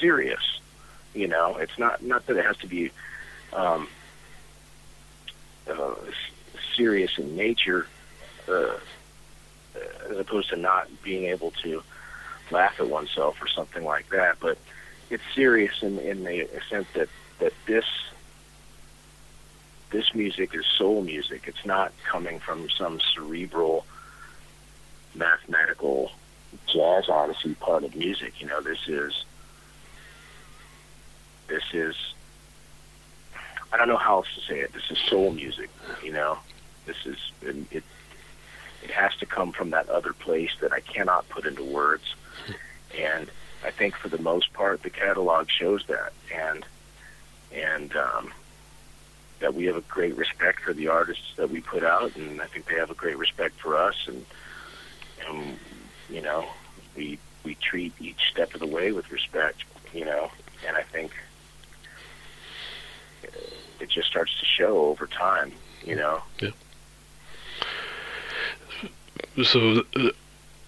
serious. 0.00 0.60
You 1.14 1.28
know, 1.28 1.56
it's 1.56 1.78
not 1.78 2.02
not 2.02 2.26
that 2.26 2.36
it 2.36 2.44
has 2.44 2.56
to 2.58 2.66
be 2.66 2.90
um, 3.52 3.88
uh, 5.70 5.94
serious 6.76 7.18
in 7.18 7.36
nature, 7.36 7.86
uh, 8.48 8.76
as 10.10 10.18
opposed 10.18 10.50
to 10.50 10.56
not 10.56 10.88
being 11.02 11.24
able 11.24 11.52
to 11.62 11.82
laugh 12.50 12.78
at 12.78 12.88
oneself 12.88 13.40
or 13.42 13.48
something 13.48 13.84
like 13.84 14.08
that. 14.10 14.38
But 14.40 14.58
it's 15.10 15.22
serious 15.34 15.82
in 15.82 15.98
in 15.98 16.24
the 16.24 16.48
sense 16.68 16.86
that 16.94 17.08
that 17.38 17.52
this 17.66 17.84
this 19.90 20.14
music 20.14 20.54
is 20.54 20.66
soul 20.66 21.02
music. 21.02 21.44
It's 21.46 21.64
not 21.64 21.92
coming 22.04 22.40
from 22.40 22.68
some 22.70 23.00
cerebral, 23.14 23.86
mathematical 25.14 26.10
jazz 26.66 27.08
odyssey 27.08 27.54
part 27.54 27.84
of 27.84 27.94
music. 27.94 28.40
You 28.40 28.48
know, 28.48 28.60
this 28.60 28.88
is 28.88 29.24
this 31.48 31.64
is 31.72 31.94
I 33.72 33.76
don't 33.76 33.88
know 33.88 33.96
how 33.96 34.16
else 34.16 34.28
to 34.34 34.40
say 34.40 34.60
it. 34.60 34.72
This 34.72 34.90
is 34.90 34.98
soul 34.98 35.32
music, 35.32 35.70
you 36.02 36.12
know. 36.12 36.38
This 36.86 37.04
is 37.04 37.18
it. 37.42 37.56
It, 37.70 37.84
has 38.90 39.16
to 39.16 39.26
come 39.26 39.50
from 39.50 39.70
that 39.70 39.88
other 39.88 40.12
place 40.12 40.52
that 40.60 40.72
I 40.72 40.78
cannot 40.78 41.28
put 41.28 41.44
into 41.44 41.64
words, 41.64 42.14
and 42.96 43.28
I 43.64 43.72
think 43.72 43.96
for 43.96 44.08
the 44.08 44.22
most 44.22 44.52
part 44.52 44.84
the 44.84 44.90
catalog 44.90 45.50
shows 45.50 45.84
that, 45.88 46.12
and 46.32 46.64
and 47.52 47.96
um, 47.96 48.32
that 49.40 49.54
we 49.54 49.64
have 49.64 49.76
a 49.76 49.80
great 49.82 50.16
respect 50.16 50.60
for 50.60 50.72
the 50.72 50.86
artists 50.86 51.34
that 51.36 51.50
we 51.50 51.60
put 51.60 51.82
out, 51.82 52.14
and 52.14 52.40
I 52.40 52.46
think 52.46 52.66
they 52.66 52.76
have 52.76 52.92
a 52.92 52.94
great 52.94 53.18
respect 53.18 53.58
for 53.60 53.76
us, 53.76 53.96
and 54.06 54.24
and 55.28 55.58
you 56.08 56.22
know 56.22 56.46
we 56.96 57.18
we 57.42 57.56
treat 57.56 57.92
each 58.00 58.30
step 58.30 58.54
of 58.54 58.60
the 58.60 58.66
way 58.66 58.92
with 58.92 59.10
respect, 59.10 59.64
you 59.92 60.04
know, 60.04 60.30
and 60.66 60.76
I 60.76 60.82
think 60.82 61.12
it 63.80 63.88
just 63.88 64.08
starts 64.08 64.32
to 64.38 64.44
show 64.44 64.86
over 64.86 65.06
time, 65.06 65.52
you 65.84 65.96
know. 65.96 66.22
Yeah. 66.40 66.50
So, 69.42 69.82
uh, 69.96 70.10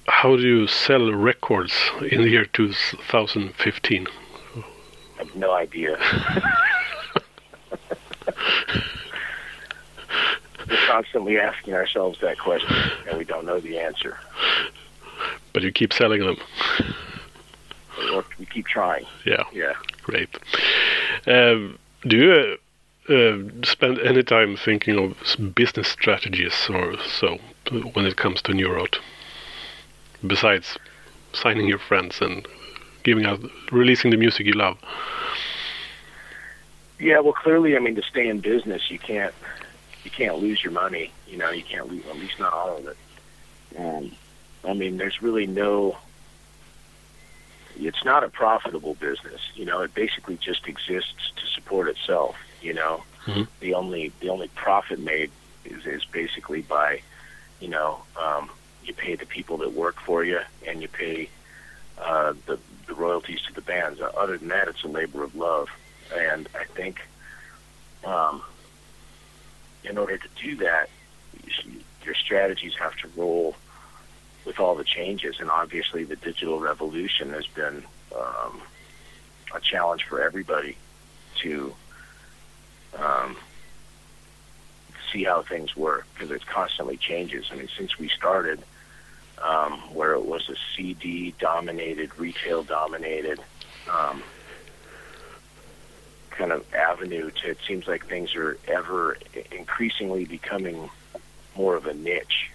how 0.08 0.36
do 0.36 0.42
you 0.42 0.66
sell 0.66 1.12
records 1.12 1.74
in 2.10 2.22
the 2.22 2.28
year 2.28 2.44
2015? 2.44 4.06
I 4.08 4.62
have 5.18 5.34
no 5.36 5.52
idea. 5.52 5.98
We're 10.68 10.86
constantly 10.86 11.38
asking 11.38 11.74
ourselves 11.74 12.18
that 12.20 12.38
question, 12.38 12.76
and 13.08 13.16
we 13.16 13.24
don't 13.24 13.46
know 13.46 13.58
the 13.58 13.78
answer. 13.78 14.18
But 15.52 15.62
you 15.62 15.72
keep 15.72 15.92
selling 15.92 16.20
them. 16.20 16.36
Or 18.12 18.24
we 18.38 18.46
keep 18.46 18.66
trying. 18.66 19.06
Yeah. 19.24 19.44
Yeah. 19.52 19.74
Great. 20.02 20.28
Um, 21.26 21.78
do 22.06 22.16
you 22.16 22.58
uh, 23.14 23.64
spend 23.64 23.98
any 24.00 24.22
time 24.22 24.56
thinking 24.56 24.98
of 24.98 25.54
business 25.54 25.88
strategies 25.88 26.68
or 26.70 26.96
so 27.04 27.38
when 27.92 28.06
it 28.06 28.16
comes 28.16 28.42
to 28.42 28.52
Neurot? 28.52 28.98
Besides 30.26 30.78
signing 31.32 31.68
your 31.68 31.78
friends 31.78 32.20
and 32.20 32.46
giving 33.02 33.26
out, 33.26 33.40
releasing 33.72 34.10
the 34.10 34.16
music 34.16 34.46
you 34.46 34.52
love. 34.52 34.78
Yeah, 36.98 37.20
well, 37.20 37.32
clearly, 37.32 37.76
I 37.76 37.78
mean, 37.78 37.94
to 37.94 38.02
stay 38.02 38.28
in 38.28 38.40
business, 38.40 38.90
you 38.90 38.98
can't 38.98 39.34
you 40.04 40.10
can't 40.10 40.38
lose 40.38 40.62
your 40.62 40.72
money. 40.72 41.12
You 41.28 41.38
know, 41.38 41.50
you 41.50 41.62
can't 41.62 41.88
lose 41.88 42.04
at 42.06 42.16
least 42.16 42.38
not 42.38 42.52
all 42.52 42.78
of 42.78 42.86
it. 42.86 42.96
Um, 43.78 44.12
I 44.64 44.74
mean, 44.74 44.96
there's 44.96 45.22
really 45.22 45.46
no. 45.46 45.96
It's 47.76 48.04
not 48.04 48.24
a 48.24 48.28
profitable 48.28 48.94
business. 48.94 49.40
You 49.54 49.64
know, 49.64 49.82
it 49.82 49.94
basically 49.94 50.36
just 50.36 50.66
exists 50.66 51.32
support 51.68 51.88
itself. 51.88 52.36
You 52.62 52.72
know, 52.74 53.04
Mhm. 53.26 53.46
the 53.60 53.74
only 53.74 54.10
the 54.20 54.30
only 54.30 54.48
profit 54.48 54.98
made 54.98 55.30
is 55.64 55.86
is 55.86 56.04
basically 56.06 56.62
by, 56.62 57.02
you 57.60 57.68
know, 57.68 58.02
um, 58.16 58.50
you 58.82 58.94
pay 58.94 59.14
the 59.16 59.26
people 59.26 59.58
that 59.58 59.72
work 59.72 60.00
for 60.00 60.24
you 60.24 60.40
and 60.66 60.80
you 60.82 60.88
pay 60.88 61.28
uh, 61.98 62.32
the 62.46 62.58
the 62.86 62.94
royalties 62.94 63.42
to 63.42 63.52
the 63.52 63.60
bands. 63.60 64.00
Other 64.00 64.38
than 64.38 64.48
that, 64.48 64.66
it's 64.68 64.82
a 64.82 64.88
labor 64.88 65.22
of 65.22 65.34
love, 65.34 65.68
and 66.16 66.48
I 66.54 66.64
think 66.64 67.00
um, 68.04 68.42
in 69.84 69.98
order 69.98 70.16
to 70.16 70.28
do 70.42 70.56
that, 70.56 70.88
your 72.04 72.14
strategies 72.14 72.74
have 72.76 72.96
to 72.96 73.08
roll 73.14 73.54
with 74.46 74.58
all 74.58 74.74
the 74.74 74.84
changes. 74.84 75.38
And 75.40 75.50
obviously, 75.50 76.04
the 76.04 76.16
digital 76.16 76.58
revolution 76.60 77.30
has 77.30 77.46
been 77.46 77.84
um, 78.16 78.62
a 79.54 79.60
challenge 79.60 80.04
for 80.04 80.22
everybody 80.22 80.76
to 81.42 81.74
um, 82.98 83.36
see 85.12 85.24
how 85.24 85.42
things 85.42 85.76
work 85.76 86.06
because 86.14 86.30
it 86.30 86.46
constantly 86.46 86.96
changes. 86.96 87.46
I 87.50 87.56
mean, 87.56 87.68
since 87.76 87.98
we 87.98 88.08
started, 88.08 88.62
um, 89.42 89.72
where 89.94 90.12
it 90.12 90.24
was 90.24 90.48
a 90.48 90.56
CD 90.76 91.34
dominated, 91.38 92.10
retail 92.18 92.62
dominated 92.64 93.38
um, 93.86 94.24
kind 96.30 96.52
of 96.52 96.64
avenue 96.74 97.30
to 97.42 97.50
it 97.50 97.58
seems 97.66 97.86
like 97.86 98.06
things 98.06 98.34
are 98.34 98.58
ever 98.66 99.16
increasingly 99.52 100.24
becoming 100.24 100.90
more 101.56 101.76
of 101.76 101.86
a 101.86 101.94
niche. 101.94 102.50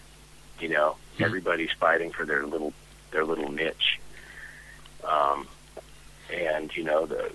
You 0.60 0.70
know, 0.70 0.98
Mhm. 1.18 1.26
everybody's 1.26 1.72
fighting 1.80 2.12
for 2.12 2.26
their 2.26 2.46
little 2.46 2.74
their 3.12 3.26
little 3.26 3.52
niche. 3.52 4.00
Um, 5.04 5.48
and 6.30 6.76
you 6.76 6.84
know 6.84 7.06
the 7.06 7.32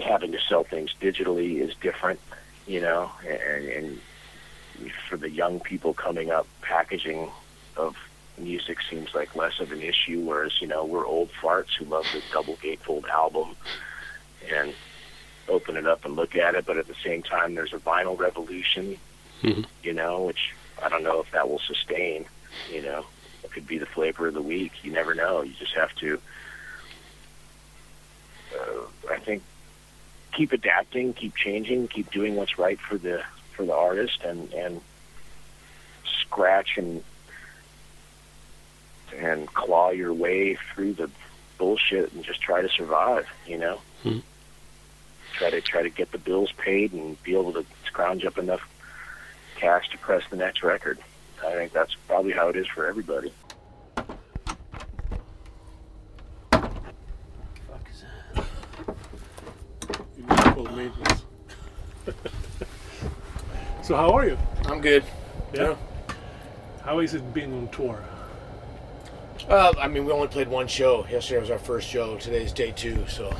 having 0.00 0.32
to 0.32 0.40
sell 0.48 0.64
things 0.64 0.94
digitally 1.00 1.60
is 1.60 1.74
different, 1.76 2.20
you 2.66 2.80
know, 2.80 3.10
and, 3.28 3.68
and 3.68 4.00
for 5.08 5.16
the 5.16 5.30
young 5.30 5.60
people 5.60 5.92
coming 5.92 6.30
up, 6.30 6.46
packaging 6.62 7.30
of 7.76 7.96
music 8.38 8.78
seems 8.88 9.14
like 9.14 9.36
less 9.36 9.60
of 9.60 9.72
an 9.72 9.82
issue, 9.82 10.20
whereas, 10.20 10.60
you 10.60 10.66
know, 10.66 10.84
we're 10.84 11.06
old 11.06 11.30
farts 11.40 11.74
who 11.78 11.84
love 11.84 12.06
the 12.12 12.22
double 12.32 12.56
gatefold 12.56 13.06
album 13.08 13.54
and 14.52 14.72
open 15.48 15.76
it 15.76 15.86
up 15.86 16.04
and 16.04 16.16
look 16.16 16.34
at 16.36 16.54
it, 16.54 16.64
but 16.64 16.76
at 16.78 16.86
the 16.86 16.94
same 17.04 17.22
time, 17.22 17.54
there's 17.54 17.72
a 17.72 17.78
vinyl 17.78 18.18
revolution, 18.18 18.96
Mhm. 19.42 19.66
you 19.82 19.92
know, 19.92 20.22
which 20.22 20.54
I 20.82 20.88
don't 20.88 21.02
know 21.02 21.20
if 21.20 21.30
that 21.32 21.48
will 21.48 21.58
sustain, 21.58 22.26
you 22.70 22.80
know. 22.80 23.04
It 23.44 23.50
could 23.52 23.66
be 23.66 23.76
the 23.78 23.86
flavor 23.86 24.28
of 24.28 24.34
the 24.34 24.42
week. 24.42 24.72
You 24.82 24.92
never 24.92 25.14
know. 25.14 25.42
You 25.42 25.52
just 25.52 25.74
have 25.74 25.94
to, 25.96 26.20
uh, 28.54 29.10
I 29.10 29.18
think, 29.18 29.42
keep 30.32 30.52
adapting, 30.52 31.12
keep 31.14 31.34
changing, 31.36 31.88
keep 31.88 32.10
doing 32.10 32.34
what's 32.36 32.58
right 32.58 32.80
for 32.80 32.98
the 32.98 33.22
for 33.52 33.64
the 33.64 33.74
artist, 33.74 34.22
and 34.24 34.52
and 34.52 34.80
scratch 36.22 36.76
and 36.76 37.02
and 39.16 39.52
claw 39.52 39.90
your 39.90 40.12
way 40.12 40.56
through 40.74 40.94
the 40.94 41.10
bullshit 41.58 42.12
and 42.12 42.24
just 42.24 42.40
try 42.40 42.62
to 42.62 42.68
survive. 42.68 43.26
You 43.46 43.58
know, 43.58 43.80
Hmm. 44.02 44.18
try 45.32 45.50
to 45.50 45.60
try 45.60 45.82
to 45.82 45.90
get 45.90 46.10
the 46.12 46.18
bills 46.18 46.50
paid 46.52 46.92
and 46.92 47.22
be 47.22 47.32
able 47.32 47.52
to 47.52 47.64
scrounge 47.86 48.24
up 48.24 48.38
enough 48.38 48.66
cash 49.56 49.88
to 49.90 49.98
press 49.98 50.22
the 50.30 50.36
next 50.36 50.62
record. 50.62 50.98
I 51.46 51.52
think 51.52 51.72
that's 51.72 51.94
probably 52.06 52.32
how 52.32 52.48
it 52.48 52.56
is 52.56 52.66
for 52.68 52.86
everybody. 52.86 53.32
Maintenance. 60.70 61.24
so 63.82 63.96
how 63.96 64.12
are 64.12 64.26
you? 64.26 64.38
I'm 64.66 64.80
good. 64.80 65.04
Yeah. 65.54 65.76
How 66.84 67.00
has 67.00 67.14
it 67.14 67.32
being 67.34 67.52
on 67.54 67.68
tour? 67.68 68.02
Uh, 69.48 69.72
I 69.78 69.88
mean, 69.88 70.04
we 70.04 70.12
only 70.12 70.28
played 70.28 70.48
one 70.48 70.66
show. 70.68 71.06
Yesterday 71.08 71.40
was 71.40 71.50
our 71.50 71.58
first 71.58 71.88
show. 71.88 72.16
Today's 72.16 72.52
day 72.52 72.70
two, 72.72 73.04
so 73.08 73.34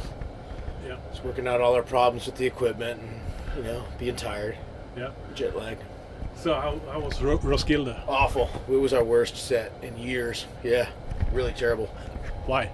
Yeah. 0.87 0.97
it's 1.11 1.23
working 1.23 1.47
out 1.47 1.61
all 1.61 1.75
our 1.75 1.83
problems 1.83 2.27
with 2.27 2.37
the 2.37 2.47
equipment 2.47 3.01
and 3.01 3.21
you 3.57 3.63
know 3.65 3.85
being 3.99 4.17
tired, 4.17 4.57
Yeah. 4.97 5.11
jet 5.35 5.57
lag. 5.57 5.79
So 6.37 6.55
how, 6.55 6.81
how 6.91 7.01
was 7.01 7.21
Ro- 7.23 7.39
Roskilde? 7.39 7.95
Awful. 8.09 8.51
It 8.69 8.73
was 8.77 8.93
our 8.93 9.05
worst 9.05 9.37
set 9.37 9.73
in 9.83 9.97
years. 9.97 10.47
Yeah, 10.65 10.89
really 11.33 11.53
terrible. 11.53 11.87
Why? 12.47 12.71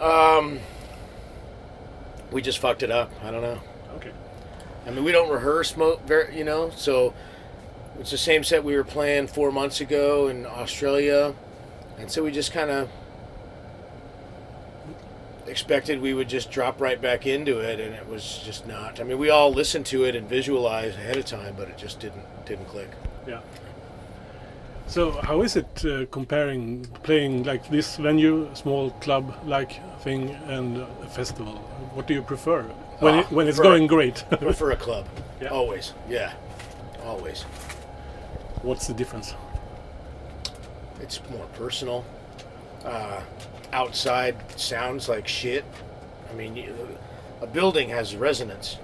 Um, 0.00 0.60
we 2.30 2.42
just 2.42 2.58
fucked 2.58 2.82
it 2.82 2.90
up. 2.90 3.10
I 3.22 3.30
don't 3.30 3.42
know. 3.42 3.60
Okay. 3.96 4.12
I 4.86 4.90
mean, 4.90 5.04
we 5.04 5.12
don't 5.12 5.30
rehearse, 5.30 5.76
mo- 5.76 6.00
very, 6.06 6.36
you 6.36 6.44
know, 6.44 6.70
so 6.70 7.12
it's 7.98 8.10
the 8.10 8.18
same 8.18 8.44
set 8.44 8.64
we 8.64 8.74
were 8.76 8.84
playing 8.84 9.26
four 9.26 9.52
months 9.52 9.80
ago 9.80 10.28
in 10.28 10.46
Australia, 10.46 11.34
and 11.98 12.10
so 12.10 12.22
we 12.24 12.30
just 12.30 12.52
kind 12.52 12.70
of 12.70 12.88
expected 15.46 16.00
we 16.00 16.14
would 16.14 16.28
just 16.28 16.50
drop 16.50 16.80
right 16.80 17.00
back 17.00 17.26
into 17.26 17.58
it, 17.58 17.80
and 17.80 17.94
it 17.94 18.08
was 18.08 18.40
just 18.44 18.66
not. 18.66 19.00
I 19.00 19.04
mean, 19.04 19.18
we 19.18 19.30
all 19.30 19.52
listened 19.52 19.86
to 19.86 20.04
it 20.04 20.14
and 20.14 20.28
visualized 20.28 20.96
ahead 20.96 21.16
of 21.16 21.24
time, 21.26 21.54
but 21.58 21.68
it 21.68 21.76
just 21.76 22.00
didn't 22.00 22.24
didn't 22.46 22.66
click. 22.66 22.90
Yeah. 23.26 23.40
So 24.90 25.12
how 25.22 25.42
is 25.42 25.54
it 25.54 25.84
uh, 25.84 26.06
comparing 26.10 26.84
playing 27.04 27.44
like 27.44 27.68
this 27.70 27.96
venue, 27.96 28.48
small 28.54 28.90
club 29.00 29.32
like 29.46 29.80
thing, 30.02 30.30
and 30.48 30.78
a 30.78 31.06
festival? 31.08 31.54
What 31.94 32.08
do 32.08 32.14
you 32.14 32.22
prefer 32.22 32.62
when 32.98 33.14
Ah, 33.14 33.20
it, 33.20 33.30
when 33.30 33.46
it's 33.46 33.58
prefer- 33.58 33.70
going 33.70 33.86
great? 33.86 34.24
For 34.56 34.72
a 34.72 34.76
club, 34.76 35.06
Yeah. 35.40 35.48
always, 35.50 35.94
yeah, 36.08 36.32
always. 37.04 37.42
What's 38.62 38.88
the 38.88 38.94
difference? 38.94 39.34
It's 41.00 41.20
more 41.30 41.46
personal. 41.54 42.04
Uh, 42.84 43.20
outside 43.72 44.34
sounds 44.58 45.08
like 45.08 45.28
shit. 45.28 45.64
I 46.30 46.34
mean, 46.34 46.56
you, 46.56 46.74
a 47.40 47.46
building 47.46 47.90
has 47.90 48.16
resonance 48.16 48.76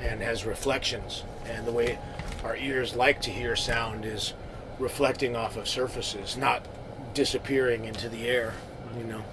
and 0.00 0.20
has 0.20 0.44
reflections, 0.44 1.22
and 1.46 1.64
the 1.64 1.72
way 1.72 1.98
our 2.42 2.56
ears 2.56 2.96
like 2.96 3.20
to 3.22 3.30
hear 3.30 3.54
sound 3.54 4.04
is 4.04 4.34
reflecting 4.82 5.36
off 5.36 5.56
of 5.56 5.68
surfaces, 5.68 6.36
not 6.36 6.66
disappearing 7.14 7.84
into 7.84 8.08
the 8.08 8.28
air. 8.28 8.52
You 8.98 9.04
know. 9.04 9.24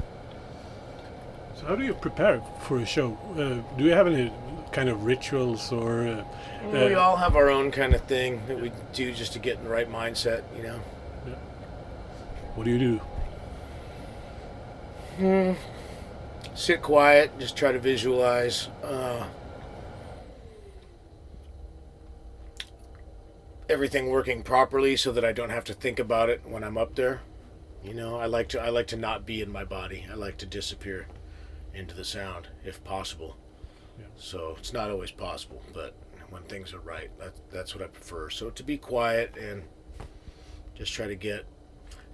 So 1.56 1.66
how 1.66 1.76
do 1.76 1.84
you 1.84 1.94
prepare 1.94 2.42
for 2.62 2.80
a 2.80 2.86
show? 2.86 3.18
Uh, 3.34 3.78
do 3.78 3.84
you 3.84 3.92
have 3.92 4.08
any 4.08 4.32
kind 4.72 4.88
of 4.88 5.04
rituals 5.04 5.74
or? 5.74 6.08
Uh, 6.08 6.24
we 6.72 6.94
uh, 6.94 7.00
all 7.00 7.18
have 7.18 7.36
our 7.36 7.50
own 7.50 7.72
kind 7.72 7.94
of 7.94 8.02
thing 8.04 8.42
that 8.48 8.62
we 8.62 8.72
do 8.94 9.12
just 9.14 9.34
to 9.34 9.40
get 9.40 9.58
in 9.58 9.64
the 9.64 9.70
right 9.70 9.92
mindset. 9.92 10.44
You 10.56 10.64
know. 10.64 10.80
what 12.56 12.64
do 12.64 12.72
you 12.72 13.00
do? 15.20 15.56
sit 16.56 16.82
quiet, 16.82 17.38
just 17.40 17.58
try 17.58 17.72
to 17.74 17.80
visualize. 17.80 18.70
Uh, 18.84 19.26
everything 23.70 24.10
working 24.10 24.42
properly 24.42 24.98
so 24.98 25.12
that 25.12 25.24
I 25.24 25.32
don't 25.32 25.52
have 25.52 25.64
to 25.66 25.74
think 25.74 26.00
about 26.00 26.30
it 26.30 26.42
when 26.46 26.64
I'm 26.64 26.78
up 26.78 26.96
there. 26.96 27.22
You 27.84 27.94
know, 27.94 28.18
I 28.18 28.26
like 28.26 28.50
to 28.50 28.62
I 28.62 28.70
like 28.70 28.88
to 28.88 28.98
not 28.98 29.26
be 29.26 29.42
in 29.42 29.52
my 29.52 29.64
body. 29.64 30.06
I 30.12 30.16
like 30.16 30.38
to 30.38 30.46
disappear 30.46 31.08
into 31.74 31.96
the 31.96 32.04
sound 32.04 32.48
if 32.66 32.84
possible. 32.84 33.38
Yeah. 33.98 34.06
So 34.18 34.56
it's 34.58 34.74
not 34.74 34.90
always 34.90 35.12
possible, 35.12 35.64
but 35.74 35.94
when 36.30 36.44
things 36.44 36.74
are 36.74 36.80
right, 36.80 37.10
that, 37.20 37.34
that's 37.52 37.74
what 37.74 37.84
I 37.84 37.88
prefer. 37.88 38.30
So 38.30 38.50
to 38.50 38.64
be 38.64 38.78
quiet 38.78 39.36
and 39.38 39.64
just 40.76 40.94
try 40.94 41.08
to 41.08 41.16
get. 41.16 41.46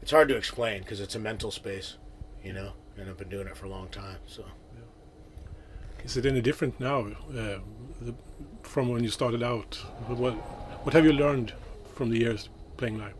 It's 0.01 0.11
hard 0.11 0.27
to 0.27 0.35
explain 0.35 0.81
because 0.81 0.99
it's 0.99 1.15
a 1.15 1.19
mental 1.19 1.49
space, 1.49 1.97
you 2.43 2.53
know, 2.53 2.73
and 2.97 3.09
I've 3.09 3.17
been 3.17 3.29
doing 3.29 3.47
it 3.47 3.57
for 3.57 3.65
a 3.65 3.69
long 3.69 3.87
time. 3.87 4.17
So 4.27 4.45
Is 6.03 6.17
it 6.17 6.27
any 6.27 6.41
different 6.41 6.79
now 6.79 7.07
uh, 7.29 7.59
the, 8.01 8.13
from 8.61 8.89
when 8.89 9.03
you 9.03 9.09
started 9.09 9.41
out? 9.41 9.75
What 10.07 10.35
what 10.85 10.93
have 10.93 11.03
you 11.03 11.13
learned 11.13 11.51
from 11.95 12.11
the 12.11 12.19
years 12.19 12.47
playing 12.77 12.99
live? 12.99 13.15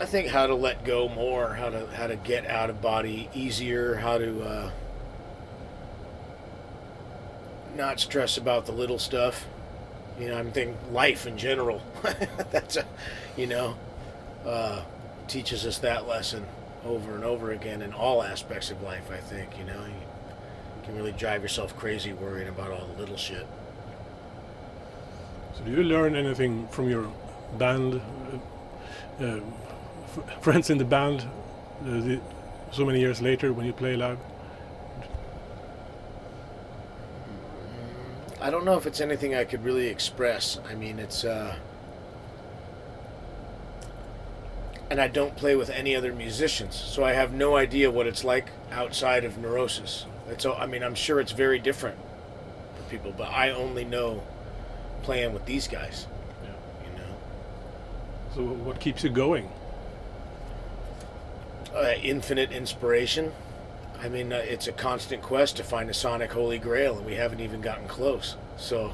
I 0.00 0.06
think 0.06 0.28
how 0.28 0.46
to 0.46 0.54
let 0.54 0.86
go 0.86 1.10
more, 1.10 1.52
how 1.52 1.68
to 1.68 1.86
how 1.88 2.06
to 2.06 2.16
get 2.16 2.46
out 2.46 2.70
of 2.70 2.80
body 2.80 3.28
easier, 3.34 3.96
how 3.96 4.16
to 4.16 4.42
uh, 4.42 4.70
not 7.76 8.00
stress 8.00 8.38
about 8.38 8.64
the 8.64 8.72
little 8.72 8.98
stuff. 8.98 9.44
You 10.18 10.28
know, 10.28 10.38
I'm 10.38 10.52
thinking 10.52 10.78
life 10.90 11.26
in 11.26 11.36
general. 11.36 11.82
That's 12.50 12.76
a, 12.76 12.86
you 13.36 13.46
know, 13.46 13.76
uh, 14.46 14.84
teaches 15.28 15.66
us 15.66 15.76
that 15.80 16.08
lesson 16.08 16.46
over 16.86 17.14
and 17.14 17.24
over 17.24 17.50
again 17.50 17.82
in 17.82 17.92
all 17.92 18.22
aspects 18.22 18.70
of 18.70 18.80
life. 18.82 19.10
I 19.10 19.18
think 19.18 19.58
you 19.58 19.64
know 19.64 19.84
you 19.84 20.82
can 20.84 20.96
really 20.96 21.12
drive 21.12 21.42
yourself 21.42 21.76
crazy 21.76 22.12
worrying 22.12 22.48
about 22.48 22.70
all 22.70 22.86
the 22.86 23.00
little 23.00 23.16
shit. 23.16 23.46
So 25.56 25.64
do 25.64 25.70
you 25.70 25.82
learn 25.82 26.14
anything 26.14 26.68
from 26.68 26.88
your 26.88 27.10
band, 27.58 28.00
uh, 29.20 29.24
uh, 29.24 29.40
f- 30.04 30.42
friends 30.42 30.70
in 30.70 30.78
the 30.78 30.84
band, 30.84 31.22
uh, 31.22 31.84
the, 31.84 32.20
so 32.70 32.84
many 32.84 33.00
years 33.00 33.20
later 33.20 33.52
when 33.52 33.66
you 33.66 33.72
play 33.72 33.96
live? 33.96 34.18
I 38.40 38.50
don't 38.50 38.64
know 38.64 38.76
if 38.76 38.86
it's 38.86 39.00
anything 39.00 39.34
I 39.34 39.44
could 39.44 39.64
really 39.64 39.88
express. 39.88 40.60
I 40.68 40.74
mean, 40.74 40.98
it's 40.98 41.24
uh 41.24 41.56
and 44.90 45.00
I 45.00 45.08
don't 45.08 45.36
play 45.36 45.56
with 45.56 45.70
any 45.70 45.96
other 45.96 46.12
musicians, 46.12 46.74
so 46.76 47.04
I 47.04 47.12
have 47.12 47.32
no 47.32 47.56
idea 47.56 47.90
what 47.90 48.06
it's 48.06 48.24
like 48.24 48.48
outside 48.70 49.24
of 49.24 49.38
Neurosis. 49.38 50.06
It's 50.28 50.44
all, 50.44 50.56
I 50.56 50.66
mean, 50.66 50.82
I'm 50.82 50.94
sure 50.94 51.20
it's 51.20 51.32
very 51.32 51.58
different 51.58 51.98
for 52.76 52.82
people, 52.90 53.12
but 53.16 53.28
I 53.28 53.50
only 53.50 53.84
know 53.84 54.22
playing 55.02 55.32
with 55.32 55.46
these 55.46 55.68
guys. 55.68 56.06
Yeah. 56.42 56.50
You 56.90 56.98
know, 56.98 57.14
So 58.34 58.42
what 58.64 58.80
keeps 58.80 59.02
you 59.04 59.10
going? 59.10 59.48
uh, 61.74 61.92
infinite 62.02 62.50
inspiration. 62.52 63.32
I 64.00 64.08
mean, 64.08 64.32
uh, 64.32 64.36
it's 64.36 64.66
a 64.66 64.72
constant 64.72 65.22
quest 65.22 65.56
to 65.58 65.64
find 65.64 65.90
a 65.90 65.94
sonic 65.94 66.32
holy 66.32 66.58
grail, 66.58 66.96
and 66.96 67.04
we 67.06 67.14
haven't 67.14 67.40
even 67.40 67.60
gotten 67.60 67.86
close. 67.86 68.36
So. 68.56 68.92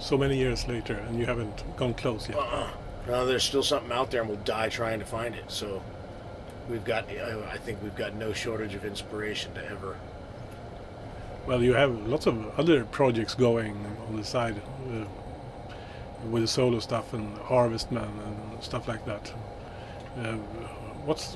So 0.00 0.16
many 0.18 0.36
years 0.36 0.66
later, 0.68 0.94
and 0.94 1.18
you 1.18 1.26
haven't 1.26 1.76
gone 1.76 1.94
close 1.94 2.28
yet. 2.28 2.38
Uh-uh. 2.38 2.70
No, 3.06 3.24
there's 3.24 3.44
still 3.44 3.62
something 3.62 3.92
out 3.92 4.10
there, 4.10 4.20
and 4.20 4.30
we'll 4.30 4.38
die 4.40 4.68
trying 4.68 4.98
to 4.98 5.04
find 5.04 5.34
it. 5.34 5.50
So, 5.50 5.82
we've 6.68 6.84
got. 6.84 7.08
I 7.08 7.52
I 7.52 7.56
think 7.58 7.82
we've 7.82 7.96
got 7.96 8.14
no 8.14 8.32
shortage 8.32 8.74
of 8.74 8.84
inspiration 8.84 9.54
to 9.54 9.64
ever. 9.64 9.96
Well, 11.46 11.62
you 11.62 11.74
have 11.74 12.06
lots 12.08 12.26
of 12.26 12.58
other 12.58 12.84
projects 12.84 13.34
going 13.34 13.76
on 14.08 14.16
the 14.16 14.24
side 14.24 14.60
uh, 14.90 15.04
with 16.28 16.42
the 16.42 16.48
solo 16.48 16.80
stuff 16.80 17.12
and 17.12 17.38
Harvestman 17.38 18.02
and 18.02 18.64
stuff 18.64 18.88
like 18.88 19.04
that. 19.06 19.32
Uh, 20.18 20.32
what's 21.04 21.34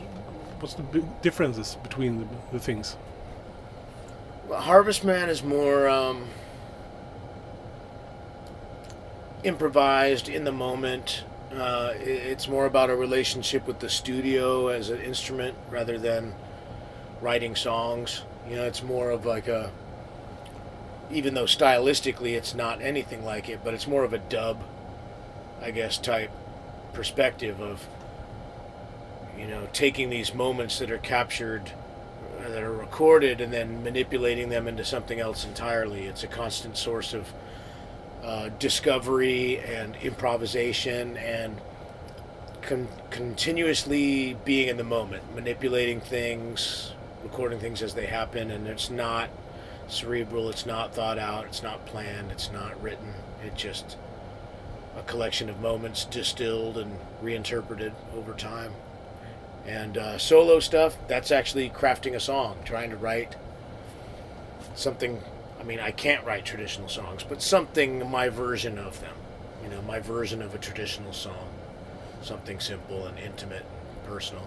what's 0.58 0.74
the 0.74 0.82
big 0.82 1.22
differences 1.22 1.76
between 1.82 2.18
the, 2.18 2.26
the 2.52 2.58
things? 2.58 2.96
Well, 4.48 4.60
Harvestman 4.60 5.28
is 5.28 5.44
more 5.44 5.88
um, 5.88 6.26
improvised 9.44 10.28
in 10.28 10.42
the 10.42 10.52
moment. 10.52 11.22
Uh, 11.54 11.94
it's 11.96 12.46
more 12.46 12.66
about 12.66 12.90
a 12.90 12.96
relationship 12.96 13.66
with 13.66 13.80
the 13.80 13.88
studio 13.88 14.68
as 14.68 14.88
an 14.88 15.00
instrument 15.00 15.56
rather 15.68 15.98
than 15.98 16.32
writing 17.20 17.56
songs. 17.56 18.22
You 18.48 18.56
know, 18.56 18.64
it's 18.64 18.82
more 18.82 19.10
of 19.10 19.26
like 19.26 19.48
a. 19.48 19.72
Even 21.10 21.34
though 21.34 21.44
stylistically 21.44 22.36
it's 22.36 22.54
not 22.54 22.80
anything 22.80 23.24
like 23.24 23.48
it, 23.48 23.60
but 23.64 23.74
it's 23.74 23.88
more 23.88 24.04
of 24.04 24.12
a 24.12 24.18
dub, 24.18 24.62
I 25.60 25.72
guess, 25.72 25.98
type 25.98 26.30
perspective 26.92 27.60
of. 27.60 27.86
You 29.36 29.48
know, 29.48 29.66
taking 29.72 30.10
these 30.10 30.34
moments 30.34 30.78
that 30.78 30.90
are 30.90 30.98
captured 30.98 31.72
uh, 32.38 32.48
that 32.48 32.62
are 32.62 32.72
recorded 32.72 33.40
and 33.40 33.52
then 33.52 33.82
manipulating 33.82 34.50
them 34.50 34.68
into 34.68 34.84
something 34.84 35.18
else 35.18 35.44
entirely. 35.44 36.04
It's 36.06 36.22
a 36.22 36.28
constant 36.28 36.76
source 36.76 37.12
of 37.12 37.32
uh, 38.22 38.48
discovery 38.58 39.58
and 39.60 39.96
improvisation 39.96 41.16
and 41.16 41.60
con- 42.62 42.88
continuously 43.10 44.36
being 44.44 44.68
in 44.68 44.76
the 44.76 44.84
moment, 44.84 45.34
manipulating 45.34 46.00
things, 46.00 46.92
recording 47.22 47.58
things 47.58 47.82
as 47.82 47.94
they 47.94 48.06
happen, 48.06 48.50
and 48.50 48.66
it's 48.66 48.90
not 48.90 49.30
cerebral, 49.88 50.48
it's 50.48 50.66
not 50.66 50.94
thought 50.94 51.18
out, 51.18 51.44
it's 51.46 51.62
not 51.62 51.84
planned, 51.86 52.30
it's 52.30 52.50
not 52.52 52.80
written. 52.82 53.14
It's 53.44 53.60
just 53.60 53.96
a 54.96 55.02
collection 55.02 55.48
of 55.48 55.60
moments 55.60 56.04
distilled 56.04 56.78
and 56.78 56.98
reinterpreted 57.20 57.92
over 58.14 58.32
time. 58.34 58.72
And 59.66 59.98
uh, 59.98 60.18
solo 60.18 60.60
stuff, 60.60 60.96
that's 61.08 61.30
actually 61.30 61.70
crafting 61.70 62.14
a 62.14 62.20
song, 62.20 62.58
trying 62.64 62.90
to 62.90 62.96
write 62.96 63.36
something. 64.74 65.20
I 65.60 65.62
mean, 65.62 65.78
I 65.78 65.90
can't 65.90 66.24
write 66.24 66.44
traditional 66.46 66.88
songs, 66.88 67.22
but 67.22 67.42
something 67.42 68.10
my 68.10 68.30
version 68.30 68.78
of 68.78 69.00
them. 69.00 69.14
You 69.62 69.68
know, 69.68 69.82
my 69.82 70.00
version 70.00 70.40
of 70.40 70.54
a 70.54 70.58
traditional 70.58 71.12
song. 71.12 71.48
Something 72.22 72.60
simple 72.60 73.06
and 73.06 73.18
intimate 73.18 73.64
and 73.64 74.04
personal. 74.06 74.46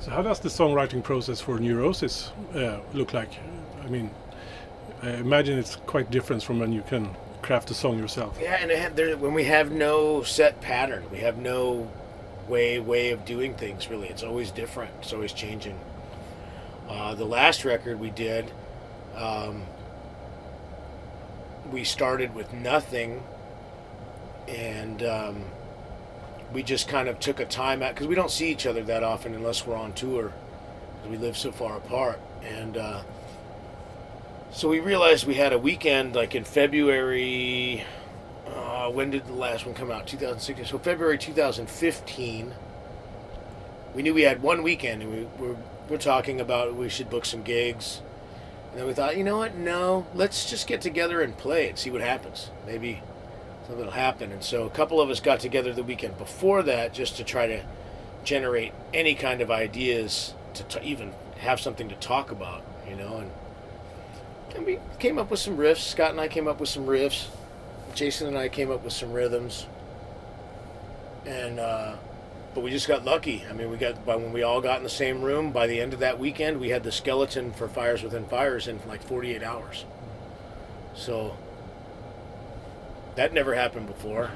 So 0.00 0.10
how 0.10 0.22
does 0.22 0.40
the 0.40 0.48
songwriting 0.48 1.02
process 1.02 1.40
for 1.40 1.58
Neurosis 1.58 2.32
uh, 2.54 2.80
look 2.92 3.14
like? 3.14 3.30
I 3.82 3.88
mean, 3.88 4.10
I 5.02 5.10
imagine 5.10 5.58
it's 5.58 5.76
quite 5.76 6.10
different 6.10 6.42
from 6.42 6.58
when 6.58 6.72
you 6.72 6.82
can 6.82 7.08
craft 7.42 7.70
a 7.70 7.74
song 7.74 7.98
yourself. 7.98 8.36
Yeah, 8.40 8.58
and 8.60 8.70
it 8.70 8.78
had, 8.78 8.96
there, 8.96 9.16
when 9.16 9.32
we 9.32 9.44
have 9.44 9.70
no 9.70 10.22
set 10.22 10.60
pattern, 10.60 11.04
we 11.10 11.18
have 11.18 11.38
no 11.38 11.90
way 12.48 12.78
way 12.78 13.10
of 13.10 13.24
doing 13.24 13.54
things. 13.54 13.88
Really, 13.88 14.08
it's 14.08 14.22
always 14.22 14.50
different. 14.50 14.90
It's 15.00 15.12
always 15.12 15.32
changing. 15.32 15.78
Uh, 16.88 17.14
the 17.14 17.24
last 17.24 17.64
record 17.64 17.98
we 17.98 18.10
did, 18.10 18.50
um, 19.16 19.62
we 21.70 21.84
started 21.84 22.34
with 22.34 22.52
nothing, 22.52 23.22
and 24.46 25.02
um, 25.02 25.44
we 26.52 26.62
just 26.62 26.88
kind 26.88 27.08
of 27.08 27.18
took 27.18 27.40
a 27.40 27.44
time 27.44 27.82
out 27.82 27.94
because 27.94 28.06
we 28.06 28.14
don't 28.14 28.30
see 28.30 28.50
each 28.50 28.66
other 28.66 28.82
that 28.84 29.02
often 29.02 29.34
unless 29.34 29.66
we're 29.66 29.76
on 29.76 29.92
tour. 29.92 30.32
We 31.08 31.16
live 31.16 31.36
so 31.36 31.52
far 31.52 31.76
apart, 31.76 32.20
and. 32.42 32.76
Uh, 32.76 33.02
so 34.56 34.70
we 34.70 34.80
realized 34.80 35.26
we 35.26 35.34
had 35.34 35.52
a 35.52 35.58
weekend 35.58 36.14
like 36.14 36.34
in 36.34 36.44
February. 36.44 37.84
Uh, 38.46 38.88
when 38.90 39.10
did 39.10 39.26
the 39.26 39.34
last 39.34 39.66
one 39.66 39.74
come 39.74 39.90
out? 39.90 40.06
2016. 40.06 40.64
So 40.64 40.78
February 40.78 41.18
2015. 41.18 42.54
We 43.94 44.02
knew 44.02 44.14
we 44.14 44.22
had 44.22 44.40
one 44.40 44.62
weekend, 44.62 45.02
and 45.02 45.12
we 45.12 45.46
were 45.46 45.56
we're 45.90 45.98
talking 45.98 46.40
about 46.40 46.74
we 46.74 46.88
should 46.88 47.10
book 47.10 47.26
some 47.26 47.42
gigs. 47.42 48.00
And 48.76 48.82
then 48.82 48.88
we 48.88 48.92
thought, 48.92 49.16
you 49.16 49.24
know 49.24 49.38
what? 49.38 49.54
No, 49.54 50.06
let's 50.14 50.50
just 50.50 50.66
get 50.66 50.82
together 50.82 51.22
and 51.22 51.34
play 51.34 51.70
and 51.70 51.78
see 51.78 51.88
what 51.90 52.02
happens. 52.02 52.50
Maybe 52.66 53.00
something 53.66 53.86
will 53.86 53.90
happen. 53.90 54.30
And 54.30 54.44
so 54.44 54.66
a 54.66 54.68
couple 54.68 55.00
of 55.00 55.08
us 55.08 55.18
got 55.18 55.40
together 55.40 55.72
the 55.72 55.82
weekend 55.82 56.18
before 56.18 56.62
that 56.64 56.92
just 56.92 57.16
to 57.16 57.24
try 57.24 57.46
to 57.46 57.62
generate 58.22 58.74
any 58.92 59.14
kind 59.14 59.40
of 59.40 59.50
ideas 59.50 60.34
to 60.52 60.62
t- 60.64 60.86
even 60.86 61.14
have 61.38 61.58
something 61.58 61.88
to 61.88 61.94
talk 61.94 62.30
about, 62.30 62.64
you 62.86 62.96
know, 62.96 63.16
and 63.16 63.30
and 64.54 64.66
we 64.66 64.78
came 64.98 65.18
up 65.18 65.30
with 65.30 65.40
some 65.40 65.56
riffs. 65.56 65.78
Scott 65.78 66.10
and 66.10 66.20
I 66.20 66.28
came 66.28 66.46
up 66.46 66.60
with 66.60 66.68
some 66.68 66.84
riffs. 66.84 67.28
Jason 67.94 68.26
and 68.28 68.36
I 68.36 68.50
came 68.50 68.70
up 68.70 68.84
with 68.84 68.92
some 68.92 69.10
rhythms. 69.10 69.66
And 71.24 71.58
uh, 71.58 71.96
but 72.56 72.64
we 72.64 72.70
just 72.70 72.88
got 72.88 73.04
lucky. 73.04 73.44
I 73.50 73.52
mean, 73.52 73.70
we 73.70 73.76
got 73.76 74.06
by 74.06 74.16
when 74.16 74.32
we 74.32 74.42
all 74.42 74.62
got 74.62 74.78
in 74.78 74.82
the 74.82 74.88
same 74.88 75.20
room. 75.20 75.52
By 75.52 75.66
the 75.66 75.78
end 75.78 75.92
of 75.92 76.00
that 76.00 76.18
weekend, 76.18 76.58
we 76.58 76.70
had 76.70 76.82
the 76.84 76.90
skeleton 76.90 77.52
for 77.52 77.68
Fires 77.68 78.02
Within 78.02 78.24
Fires 78.24 78.66
in 78.66 78.80
like 78.88 79.02
48 79.02 79.42
hours. 79.42 79.84
So 80.94 81.36
that 83.14 83.34
never 83.34 83.54
happened 83.54 83.88
before, 83.88 84.30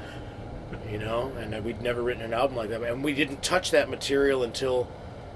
you 0.91 0.99
know. 0.99 1.33
And 1.39 1.65
we'd 1.65 1.81
never 1.81 2.03
written 2.03 2.23
an 2.23 2.35
album 2.35 2.59
like 2.59 2.69
that. 2.69 2.83
And 2.83 3.03
we 3.03 3.15
didn't 3.15 3.43
touch 3.43 3.71
that 3.71 3.89
material 3.89 4.43
until 4.43 4.87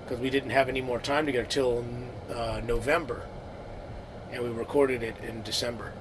because 0.05 0.21
we 0.21 0.29
didn't 0.29 0.51
have 0.51 0.69
any 0.69 0.83
more 0.83 1.01
time 1.01 1.25
together 1.25 1.47
till 1.47 1.87
uh, 2.31 2.61
November 2.67 3.27
and 4.31 4.43
we 4.45 4.51
recorded 4.51 5.03
it 5.03 5.17
in 5.27 5.43
December. 5.43 5.93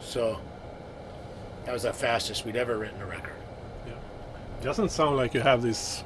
So 0.00 0.40
that 1.66 1.72
was 1.72 1.84
the 1.84 1.92
fastest 1.92 2.44
we'd 2.44 2.56
ever 2.56 2.78
written 2.78 3.00
a 3.00 3.06
record. 3.06 3.34
It 4.62 4.64
doesn't 4.64 4.90
sound 4.90 5.16
like 5.16 5.34
you 5.34 5.40
have 5.40 5.60
this, 5.60 6.04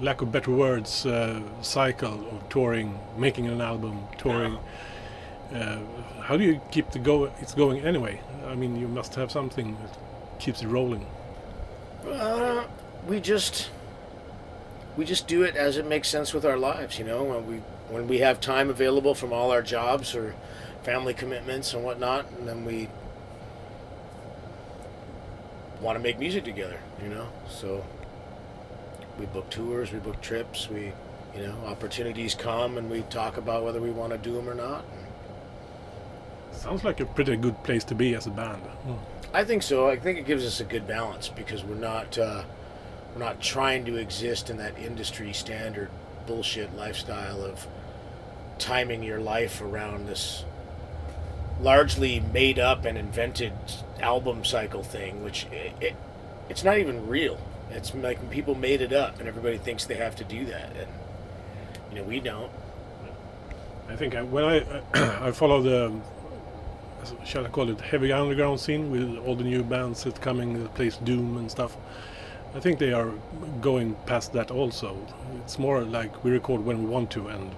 lack 0.00 0.20
of 0.20 0.30
better 0.30 0.50
words, 0.50 1.06
uh, 1.06 1.40
cycle 1.62 2.26
of 2.28 2.48
touring, 2.48 2.98
making 3.16 3.46
an 3.48 3.60
album, 3.60 4.04
touring. 4.16 4.58
Uh, 5.54 5.78
how 6.22 6.36
do 6.36 6.44
you 6.44 6.60
keep 6.70 6.90
the 6.90 6.98
go? 6.98 7.32
It's 7.40 7.54
going 7.54 7.80
anyway. 7.80 8.20
I 8.46 8.54
mean, 8.54 8.76
you 8.76 8.88
must 8.88 9.14
have 9.14 9.30
something 9.30 9.76
that 9.82 9.98
keeps 10.38 10.62
it 10.62 10.68
rolling. 10.68 11.06
Uh, 12.06 12.64
we 13.06 13.20
just 13.20 13.70
we 14.96 15.04
just 15.04 15.26
do 15.26 15.42
it 15.42 15.56
as 15.56 15.76
it 15.76 15.86
makes 15.86 16.08
sense 16.08 16.34
with 16.34 16.44
our 16.44 16.58
lives, 16.58 16.98
you 16.98 17.04
know. 17.04 17.24
When 17.24 17.46
we 17.46 17.56
when 17.88 18.08
we 18.08 18.18
have 18.18 18.40
time 18.40 18.68
available 18.68 19.14
from 19.14 19.32
all 19.32 19.50
our 19.50 19.62
jobs 19.62 20.14
or 20.14 20.34
family 20.82 21.14
commitments 21.14 21.72
and 21.72 21.82
whatnot, 21.82 22.30
and 22.32 22.46
then 22.46 22.64
we 22.64 22.88
want 25.80 25.96
to 25.96 26.02
make 26.02 26.18
music 26.18 26.44
together, 26.44 26.78
you 27.02 27.08
know. 27.08 27.28
So 27.48 27.84
we 29.18 29.26
book 29.26 29.48
tours, 29.50 29.92
we 29.92 29.98
book 29.98 30.20
trips, 30.20 30.68
we 30.68 30.92
you 31.34 31.42
know 31.42 31.54
opportunities 31.66 32.34
come, 32.34 32.78
and 32.78 32.90
we 32.90 33.02
talk 33.02 33.36
about 33.36 33.64
whether 33.64 33.80
we 33.80 33.90
want 33.90 34.12
to 34.12 34.18
do 34.18 34.32
them 34.32 34.48
or 34.48 34.54
not. 34.54 34.84
Sounds 36.52 36.84
like 36.84 37.00
a 37.00 37.06
pretty 37.06 37.36
good 37.36 37.62
place 37.62 37.84
to 37.84 37.94
be 37.94 38.14
as 38.14 38.26
a 38.26 38.30
band. 38.30 38.62
I 39.32 39.44
think 39.44 39.62
so. 39.62 39.88
I 39.88 39.96
think 39.96 40.18
it 40.18 40.26
gives 40.26 40.44
us 40.44 40.60
a 40.60 40.64
good 40.64 40.86
balance 40.86 41.28
because 41.28 41.62
we're 41.62 41.74
not 41.74 42.18
uh, 42.18 42.44
we're 43.14 43.20
not 43.20 43.40
trying 43.40 43.84
to 43.86 43.96
exist 43.96 44.50
in 44.50 44.56
that 44.58 44.78
industry 44.78 45.32
standard 45.32 45.90
bullshit 46.26 46.74
lifestyle 46.76 47.42
of 47.42 47.66
timing 48.58 49.02
your 49.02 49.20
life 49.20 49.60
around 49.62 50.06
this 50.08 50.44
largely 51.60 52.20
made 52.20 52.58
up 52.58 52.84
and 52.84 52.96
invented 52.96 53.52
album 54.00 54.44
cycle 54.44 54.82
thing, 54.82 55.22
which 55.24 55.46
it, 55.46 55.72
it 55.80 55.96
it's 56.48 56.64
not 56.64 56.78
even 56.78 57.06
real. 57.06 57.38
It's 57.70 57.94
like 57.94 58.18
people 58.30 58.54
made 58.54 58.80
it 58.80 58.92
up, 58.92 59.18
and 59.20 59.28
everybody 59.28 59.58
thinks 59.58 59.84
they 59.84 59.96
have 59.96 60.16
to 60.16 60.24
do 60.24 60.44
that, 60.46 60.70
and 60.76 60.88
you 61.90 61.96
know 61.98 62.04
we 62.04 62.20
don't. 62.20 62.50
I 63.88 63.96
think 63.96 64.14
I, 64.14 64.22
when 64.22 64.44
I 64.44 64.56
I 65.28 65.32
follow 65.32 65.62
the 65.62 65.92
shall 67.24 67.46
I 67.46 67.48
call 67.48 67.70
it 67.70 67.80
heavy 67.80 68.12
underground 68.12 68.60
scene 68.60 68.90
with 68.90 69.16
all 69.26 69.34
the 69.34 69.44
new 69.44 69.62
bands 69.62 70.04
that 70.04 70.20
coming 70.20 70.62
that 70.62 70.74
plays 70.74 70.96
doom 70.98 71.36
and 71.38 71.50
stuff. 71.50 71.76
I 72.54 72.60
think 72.60 72.78
they 72.78 72.92
are 72.92 73.12
going 73.60 73.94
past 74.06 74.32
that 74.32 74.50
also. 74.50 74.96
It's 75.44 75.58
more 75.58 75.82
like 75.82 76.24
we 76.24 76.30
record 76.30 76.64
when 76.64 76.82
we 76.82 76.86
want 76.86 77.10
to 77.12 77.28
and 77.28 77.54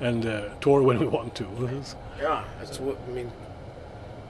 and 0.00 0.24
uh, 0.26 0.48
tour 0.60 0.82
when 0.82 0.98
we 0.98 1.06
want 1.06 1.34
to. 1.36 1.44
Yeah, 2.20 2.44
that's 2.58 2.78
what 2.78 2.98
I 3.08 3.12
mean. 3.12 3.32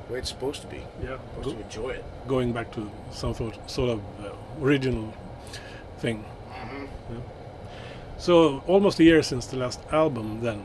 Way 0.08 0.18
it's 0.20 0.28
supposed 0.28 0.60
to 0.62 0.68
be. 0.68 0.82
yeah, 1.02 1.18
Supposed 1.36 1.56
to 1.56 1.62
enjoy 1.64 1.90
it. 1.90 2.04
going 2.28 2.52
back 2.52 2.70
to 2.72 2.90
some 3.12 3.34
sort 3.34 3.70
sort 3.70 3.90
of 3.90 3.98
uh, 4.24 4.30
original 4.60 5.12
thing. 5.98 6.24
Yeah. 6.48 7.20
So 8.18 8.62
almost 8.66 9.00
a 9.00 9.04
year 9.04 9.22
since 9.22 9.46
the 9.46 9.56
last 9.56 9.80
album. 9.92 10.40
Then, 10.42 10.64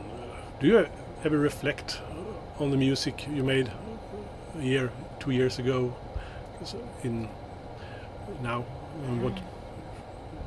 do 0.60 0.66
you 0.66 0.88
ever 1.24 1.38
reflect 1.38 2.00
on 2.58 2.70
the 2.70 2.76
music 2.76 3.26
you 3.28 3.42
made 3.42 3.70
a 4.58 4.62
year, 4.62 4.90
two 5.18 5.30
years 5.30 5.58
ago, 5.58 5.94
in 7.02 7.28
now, 8.42 8.64
and 9.06 9.22
what 9.22 9.34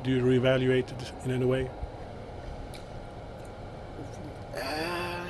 do 0.02 0.10
you 0.10 0.22
reevaluate 0.22 0.90
it 0.90 1.12
in 1.24 1.30
any 1.30 1.44
way? 1.44 1.70
Uh, 4.56 5.24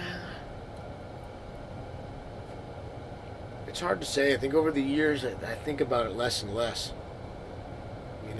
it's 3.66 3.80
hard 3.80 4.00
to 4.00 4.06
say. 4.06 4.34
I 4.34 4.36
think 4.36 4.54
over 4.54 4.70
the 4.70 4.82
years, 4.82 5.24
I, 5.24 5.30
I 5.30 5.54
think 5.54 5.80
about 5.80 6.06
it 6.06 6.12
less 6.16 6.42
and 6.42 6.54
less. 6.54 6.92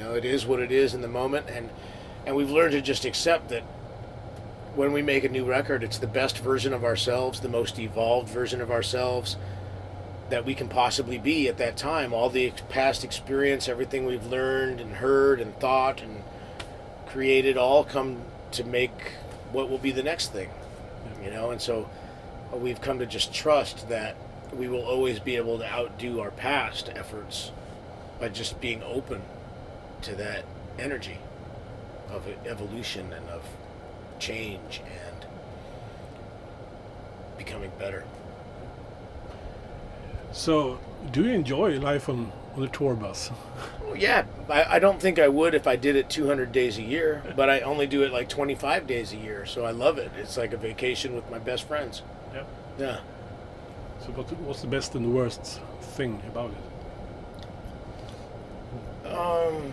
Know, 0.01 0.15
it 0.15 0.25
is 0.25 0.47
what 0.47 0.61
it 0.61 0.73
is 0.73 0.95
in 0.95 1.03
the 1.03 1.09
moment, 1.09 1.47
and 1.51 1.69
and 2.25 2.35
we've 2.35 2.51
learned 2.51 2.73
to 2.73 2.81
just 2.81 3.05
accept 3.05 3.51
that 3.51 3.63
when 4.75 4.93
we 4.93 5.03
make 5.03 5.25
a 5.25 5.29
new 5.29 5.45
record, 5.45 5.83
it's 5.83 5.99
the 5.99 6.07
best 6.07 6.39
version 6.39 6.73
of 6.73 6.85
ourselves, 6.85 7.41
the 7.41 7.49
most 7.49 7.79
evolved 7.79 8.31
version 8.31 8.63
of 8.63 8.71
ourselves 8.71 9.37
that 10.31 10.47
we 10.47 10.55
can 10.55 10.69
possibly 10.69 11.19
be 11.19 11.49
at 11.49 11.59
that 11.59 11.77
time. 11.77 12.15
All 12.15 12.31
the 12.31 12.51
past 12.71 13.05
experience, 13.05 13.69
everything 13.69 14.07
we've 14.07 14.25
learned 14.27 14.81
and 14.81 14.93
heard 14.93 15.39
and 15.39 15.55
thought 15.59 16.01
and 16.01 16.23
created, 17.07 17.59
all 17.59 17.85
come 17.85 18.23
to 18.53 18.65
make 18.65 19.13
what 19.53 19.69
will 19.69 19.79
be 19.79 19.91
the 19.91 20.03
next 20.03 20.33
thing. 20.33 20.49
You 21.23 21.31
know, 21.31 21.51
and 21.51 21.61
so 21.61 21.91
uh, 22.55 22.57
we've 22.57 22.81
come 22.81 23.01
to 23.01 23.07
just 23.07 23.35
trust 23.35 23.91
that 23.91 24.17
we 24.55 24.67
will 24.67 24.83
always 24.83 25.19
be 25.19 25.37
able 25.37 25.59
to 25.59 25.71
outdo 25.71 26.21
our 26.21 26.31
past 26.31 26.91
efforts 26.95 27.51
by 28.19 28.31
just 28.31 28.61
being 28.63 28.83
open 28.83 29.21
to 30.03 30.15
that 30.17 30.45
energy 30.79 31.19
of 32.11 32.27
evolution 32.47 33.13
and 33.13 33.29
of 33.29 33.43
change 34.19 34.81
and 34.85 35.27
becoming 37.39 37.71
better. 37.79 38.05
So, 40.33 40.79
do 41.13 41.25
you 41.25 41.33
enjoy 41.33 41.79
life 41.79 42.09
on 42.09 42.33
on 42.55 42.63
the 42.63 42.69
tour 42.69 42.95
bus? 42.95 43.31
Well, 43.85 43.97
yeah, 43.97 44.25
I, 44.49 44.77
I 44.77 44.79
don't 44.79 45.01
think 45.01 45.19
I 45.19 45.29
would 45.29 45.55
if 45.55 45.67
I 45.67 45.77
did 45.77 45.97
it 45.97 46.11
200 46.11 46.53
days 46.53 46.79
a 46.79 46.83
year, 46.83 47.23
but 47.37 47.49
I 47.49 47.61
only 47.61 47.87
do 47.87 48.03
it 48.03 48.13
like 48.13 48.29
25 48.29 48.87
days 48.87 49.13
a 49.13 49.17
year, 49.17 49.47
so 49.47 49.65
I 49.65 49.71
love 49.71 49.99
it. 49.99 50.11
It's 50.19 50.37
like 50.37 50.53
a 50.53 50.57
vacation 50.57 51.15
with 51.15 51.31
my 51.31 51.39
best 51.39 51.67
friends. 51.67 52.03
Yeah. 52.35 52.45
Yeah. 52.79 53.01
So, 54.01 54.13
what, 54.13 54.31
what's 54.41 54.63
the 54.63 54.67
best 54.67 54.95
and 54.95 55.05
the 55.05 55.11
worst 55.11 55.61
thing 55.81 56.23
about 56.29 56.51
it? 59.05 59.07
Um, 59.07 59.73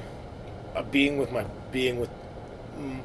uh, 0.78 0.84
being 0.84 1.18
with 1.18 1.32
my 1.32 1.44
being 1.72 2.00
with 2.00 2.10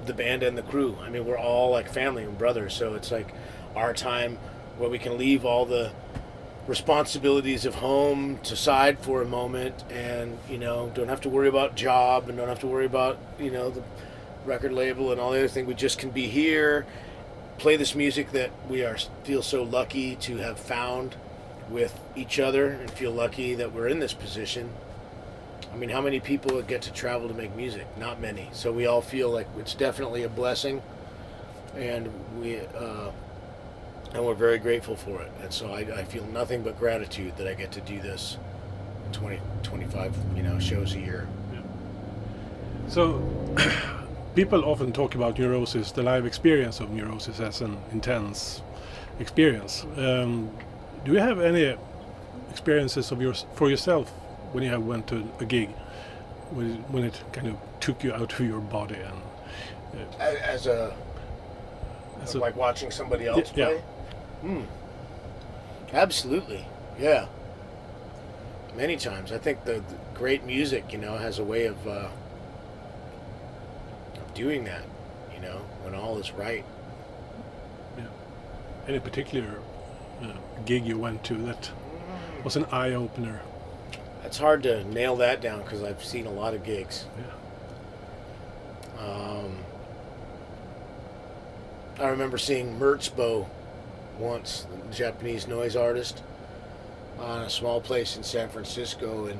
the 0.05 0.13
band 0.13 0.43
and 0.43 0.57
the 0.57 0.63
crew. 0.63 0.97
I 1.01 1.09
mean, 1.09 1.25
we're 1.25 1.39
all 1.39 1.71
like 1.71 1.91
family 1.91 2.25
and 2.25 2.37
brothers, 2.37 2.75
so 2.75 2.95
it's 2.95 3.11
like 3.11 3.33
our 3.75 3.95
time 3.95 4.37
where 4.77 4.91
we 4.91 4.99
can 4.99 5.17
leave 5.17 5.47
all 5.47 5.65
the 5.65 5.93
responsibilities 6.67 7.65
of 7.65 7.77
home 7.77 8.39
to 8.45 8.55
side 8.55 8.99
for 8.99 9.23
a 9.23 9.25
moment, 9.25 9.85
and 9.91 10.39
you 10.49 10.59
know, 10.59 10.93
don't 10.95 11.09
have 11.09 11.23
to 11.23 11.29
worry 11.29 11.49
about 11.49 11.75
job 11.75 12.29
and 12.29 12.37
don't 12.37 12.49
have 12.49 12.61
to 12.61 12.67
worry 12.67 12.87
about 12.87 13.19
you 13.39 13.51
know 13.51 13.71
the 13.71 13.83
record 14.45 14.73
label 14.73 15.11
and 15.11 15.21
all 15.21 15.33
the 15.33 15.39
other 15.39 15.49
thing. 15.49 15.67
We 15.67 15.75
just 15.75 15.99
can 15.99 16.11
be 16.11 16.29
here, 16.29 16.87
play 17.59 17.77
this 17.77 17.95
music 17.95 18.33
that 18.33 18.51
we 18.69 18.85
are 18.85 18.99
feel 19.25 19.43
so 19.43 19.63
lucky 19.63 20.17
to 20.17 20.37
have 20.39 20.59
found 20.59 21.17
with 21.71 21.99
each 22.15 22.39
other, 22.39 22.67
and 22.69 22.91
feel 22.91 23.13
lucky 23.13 23.55
that 23.55 23.73
we're 23.73 23.89
in 23.89 24.01
this 24.01 24.13
position. 24.13 24.71
I 25.73 25.77
mean, 25.77 25.89
how 25.89 26.01
many 26.01 26.21
people 26.21 26.61
get 26.63 26.83
to 26.83 26.93
travel 26.93 27.29
to 27.29 27.35
make 27.35 27.55
music? 27.57 27.87
Not 27.99 28.21
many. 28.21 28.49
So 28.53 28.71
we 28.71 28.87
all 28.87 29.01
feel 29.01 29.31
like 29.31 29.47
it's 29.59 29.75
definitely 29.75 30.23
a 30.25 30.29
blessing, 30.29 30.83
and 31.75 32.11
we 32.41 32.59
uh, 32.59 33.11
and 34.15 34.25
we're 34.25 34.35
very 34.35 34.59
grateful 34.59 34.97
for 34.97 35.23
it. 35.23 35.33
And 35.43 35.53
so 35.53 35.73
I, 35.73 35.81
I 35.81 36.05
feel 36.05 36.25
nothing 36.27 36.63
but 36.63 36.79
gratitude 36.79 37.37
that 37.39 37.49
I 37.49 37.55
get 37.55 37.73
to 37.73 37.81
do 37.81 38.01
this 38.01 38.37
20, 39.13 39.41
25, 39.63 40.15
you 40.37 40.43
know, 40.43 40.59
shows 40.59 40.95
a 40.95 41.01
year. 41.01 41.27
So, 42.89 43.23
people 44.35 44.65
often 44.65 44.93
talk 44.93 45.15
about 45.15 45.39
neurosis, 45.39 45.93
the 45.93 46.03
live 46.03 46.27
experience 46.27 46.81
of 46.81 46.91
neurosis, 46.91 47.41
as 47.41 47.63
an 47.63 47.79
intense 47.93 48.61
experience. 49.19 49.87
Um, 49.97 50.51
do 51.05 51.13
you 51.13 51.19
have 51.19 51.41
any 51.41 51.75
experiences 52.51 53.11
of 53.13 53.23
yours 53.23 53.47
for 53.55 53.71
yourself 53.71 54.13
when 54.53 54.63
you 54.63 54.71
have 54.71 54.83
went 54.85 55.07
to 55.09 55.27
a 55.41 55.45
gig, 55.45 55.71
when 56.51 56.73
it, 56.73 56.81
when 56.91 57.05
it 57.05 57.23
kind 57.33 57.49
of 57.49 57.57
took 57.81 58.05
you 58.05 58.13
out 58.13 58.33
of 58.33 58.41
your 58.47 58.61
body 58.61 58.97
and 58.97 60.07
A- 60.21 60.47
As 60.49 60.67
a 60.67 60.95
as 62.23 62.35
a- 62.35 62.39
like 62.39 62.57
watching 62.57 62.91
somebody 62.91 63.27
else 63.27 63.53
yeah. 63.55 63.67
play. 63.67 63.79
Hmm. 64.43 64.63
Absolutely. 65.93 66.65
Yeah. 66.99 67.27
Many 68.77 68.97
times, 68.97 69.33
I 69.33 69.39
think 69.39 69.65
the, 69.65 69.75
the 69.75 69.97
great 70.15 70.45
music, 70.45 70.93
you 70.93 70.99
know, 70.99 71.17
has 71.19 71.39
a 71.39 71.45
way 71.45 71.67
of 71.67 71.87
uh, 71.87 72.09
of 74.17 74.35
doing 74.35 74.65
that. 74.65 74.83
You 75.35 75.41
know, 75.43 75.59
when 75.83 75.95
all 75.95 76.19
is 76.19 76.33
right. 76.33 76.65
any 78.89 78.99
particular 78.99 79.61
uh, 80.23 80.33
gig 80.67 80.85
you 80.87 80.99
went 80.99 81.23
to 81.25 81.35
that 81.35 81.71
was 82.45 82.57
an 82.57 82.65
eye 82.73 82.93
opener? 82.95 83.41
It's 84.25 84.39
hard 84.39 84.63
to 84.63 84.85
nail 84.85 85.17
that 85.17 85.41
down 85.41 85.63
because 85.63 85.83
I've 85.83 86.03
seen 86.03 86.27
a 86.27 86.31
lot 86.31 86.55
of 86.55 86.65
gigs. 86.65 87.05
Yeah. 87.19 89.05
Um, 89.05 89.59
I 91.99 92.09
remember 92.09 92.39
seeing 92.39 92.79
Merzbow 92.79 93.49
once, 94.19 94.67
the 94.89 94.95
Japanese 94.95 95.47
noise 95.47 95.77
artist, 95.77 96.23
on 97.19 97.43
a 97.43 97.51
small 97.51 97.81
place 97.81 98.17
in 98.17 98.23
San 98.23 98.49
Francisco, 98.49 99.27
and 99.27 99.39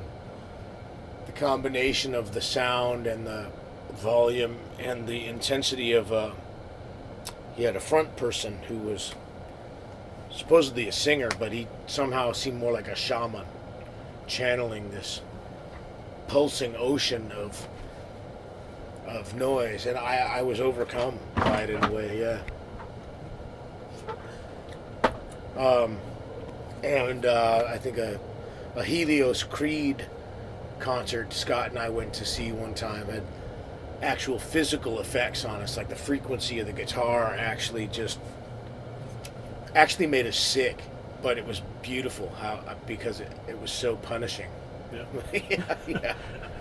the 1.25 1.31
combination 1.31 2.13
of 2.13 2.33
the 2.33 2.41
sound 2.41 3.07
and 3.07 3.25
the 3.25 3.47
volume 3.93 4.57
and 4.79 5.07
the 5.07 5.25
intensity 5.25 5.93
of 5.93 6.11
uh, 6.11 6.31
he 7.55 7.63
had 7.63 7.75
a 7.75 7.79
front 7.79 8.15
person 8.17 8.59
who 8.67 8.77
was 8.77 9.13
supposedly 10.31 10.87
a 10.87 10.91
singer, 10.91 11.29
but 11.39 11.51
he 11.51 11.67
somehow 11.85 12.31
seemed 12.31 12.59
more 12.59 12.71
like 12.71 12.87
a 12.87 12.95
shaman, 12.95 13.45
channeling 14.27 14.89
this 14.91 15.21
pulsing 16.27 16.75
ocean 16.77 17.31
of 17.31 17.67
of 19.07 19.35
noise, 19.35 19.85
and 19.85 19.97
I, 19.97 20.39
I 20.39 20.41
was 20.41 20.59
overcome 20.59 21.19
by 21.35 21.63
it 21.63 21.69
in 21.69 21.83
a 21.83 21.91
way, 21.91 22.19
yeah. 22.19 22.39
Um, 25.57 25.97
and 26.83 27.25
uh, 27.25 27.65
I 27.67 27.77
think 27.77 27.97
a, 27.97 28.19
a 28.75 28.83
Helios 28.83 29.43
Creed 29.43 30.07
concert 30.79 31.31
Scott 31.31 31.69
and 31.69 31.79
I 31.79 31.89
went 31.89 32.13
to 32.15 32.25
see 32.25 32.51
one 32.51 32.73
time 32.73 33.05
had 33.05 33.23
actual 34.01 34.39
physical 34.39 34.99
effects 34.99 35.45
on 35.45 35.61
us, 35.61 35.77
like 35.77 35.89
the 35.89 35.95
frequency 35.95 36.59
of 36.59 36.67
the 36.67 36.73
guitar 36.73 37.35
actually 37.35 37.87
just 37.87 38.19
actually 39.75 40.07
made 40.07 40.27
us 40.27 40.37
sick, 40.37 40.81
but 41.23 41.37
it 41.37 41.47
was 41.47 41.61
beautiful 41.81 42.29
how 42.39 42.59
because 42.85 43.21
it, 43.21 43.31
it 43.47 43.59
was 43.59 43.71
so 43.71 43.95
punishing. 43.95 44.49
Yeah. 44.93 45.05
yeah, 45.49 45.77
yeah. 45.87 46.15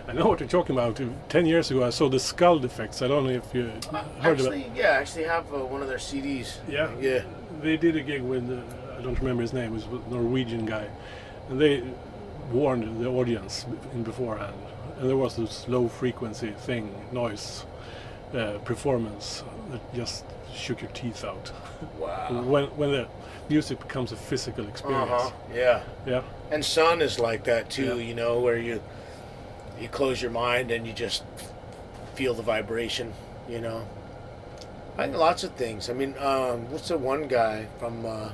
I 0.09 0.13
know 0.15 0.27
what 0.27 0.41
you're 0.41 0.49
talking 0.49 0.75
about. 0.75 0.99
Ten 1.29 1.45
years 1.45 1.71
ago, 1.71 1.85
I 1.85 1.91
saw 1.91 2.09
the 2.09 2.19
skull 2.19 2.59
defects. 2.59 3.03
I 3.03 3.09
don't 3.09 3.25
know 3.25 3.31
if 3.31 3.55
you 3.55 3.65
heard 3.65 3.87
about. 3.89 4.07
Actually, 4.23 4.73
yeah, 4.75 4.91
I 4.91 5.01
actually 5.03 5.25
have 5.25 5.53
uh, 5.53 5.59
one 5.59 5.83
of 5.83 5.89
their 5.89 5.99
CDs. 5.99 6.57
Yeah. 6.69 6.91
Yeah. 6.99 7.25
They 7.61 7.77
did 7.77 7.97
a 7.97 8.01
gig 8.01 8.23
with 8.23 8.51
uh, 8.51 8.99
I 8.99 9.03
don't 9.03 9.19
remember 9.19 9.43
his 9.43 9.53
name. 9.53 9.73
It 9.73 9.75
was 9.75 9.85
a 9.85 10.11
Norwegian 10.11 10.65
guy, 10.65 10.89
and 11.51 11.61
they 11.61 11.83
warned 12.51 13.03
the 13.05 13.09
audience 13.09 13.67
in 13.93 14.03
beforehand, 14.03 14.57
and 14.99 15.09
there 15.09 15.17
was 15.17 15.37
this 15.37 15.69
low 15.69 15.89
frequency 15.89 16.53
thing, 16.53 16.95
noise 17.13 17.67
uh, 18.35 18.59
performance 18.65 19.43
that 19.71 19.95
just 19.95 20.25
shook 20.55 20.81
your 20.83 20.91
teeth 20.93 21.25
out. 21.25 21.53
Wow. 21.99 22.43
when 22.43 22.65
when 22.77 22.93
the 22.93 23.09
music 23.49 23.81
becomes 23.81 24.13
a 24.13 24.17
physical 24.17 24.67
experience. 24.69 25.11
Uh-huh. 25.11 25.31
Yeah. 25.55 25.83
Yeah. 26.07 26.23
And 26.51 26.65
Sunn 26.65 27.01
is 27.03 27.19
like 27.19 27.45
that 27.45 27.71
too, 27.71 27.99
Yeah. 27.99 28.07
you 28.09 28.15
know, 28.15 28.41
where 28.41 28.57
you 28.59 28.81
you 29.81 29.89
close 29.89 30.23
your 30.23 30.31
mind 30.31 30.71
and 30.71 30.87
you 30.87 30.93
just 30.93 31.25
feel 32.15 32.35
the 32.35 32.43
vibration, 32.43 33.13
you 33.49 33.61
know. 33.61 33.87
I 34.99 35.05
think 35.07 35.17
lots 35.17 35.43
of 35.43 35.53
things. 35.55 35.89
I 35.89 35.95
mean, 35.95 36.15
um, 36.19 36.71
what's 36.71 36.89
the 36.89 36.99
one 36.99 37.27
guy 37.27 37.67
from 37.79 38.05
uh, 38.07 38.31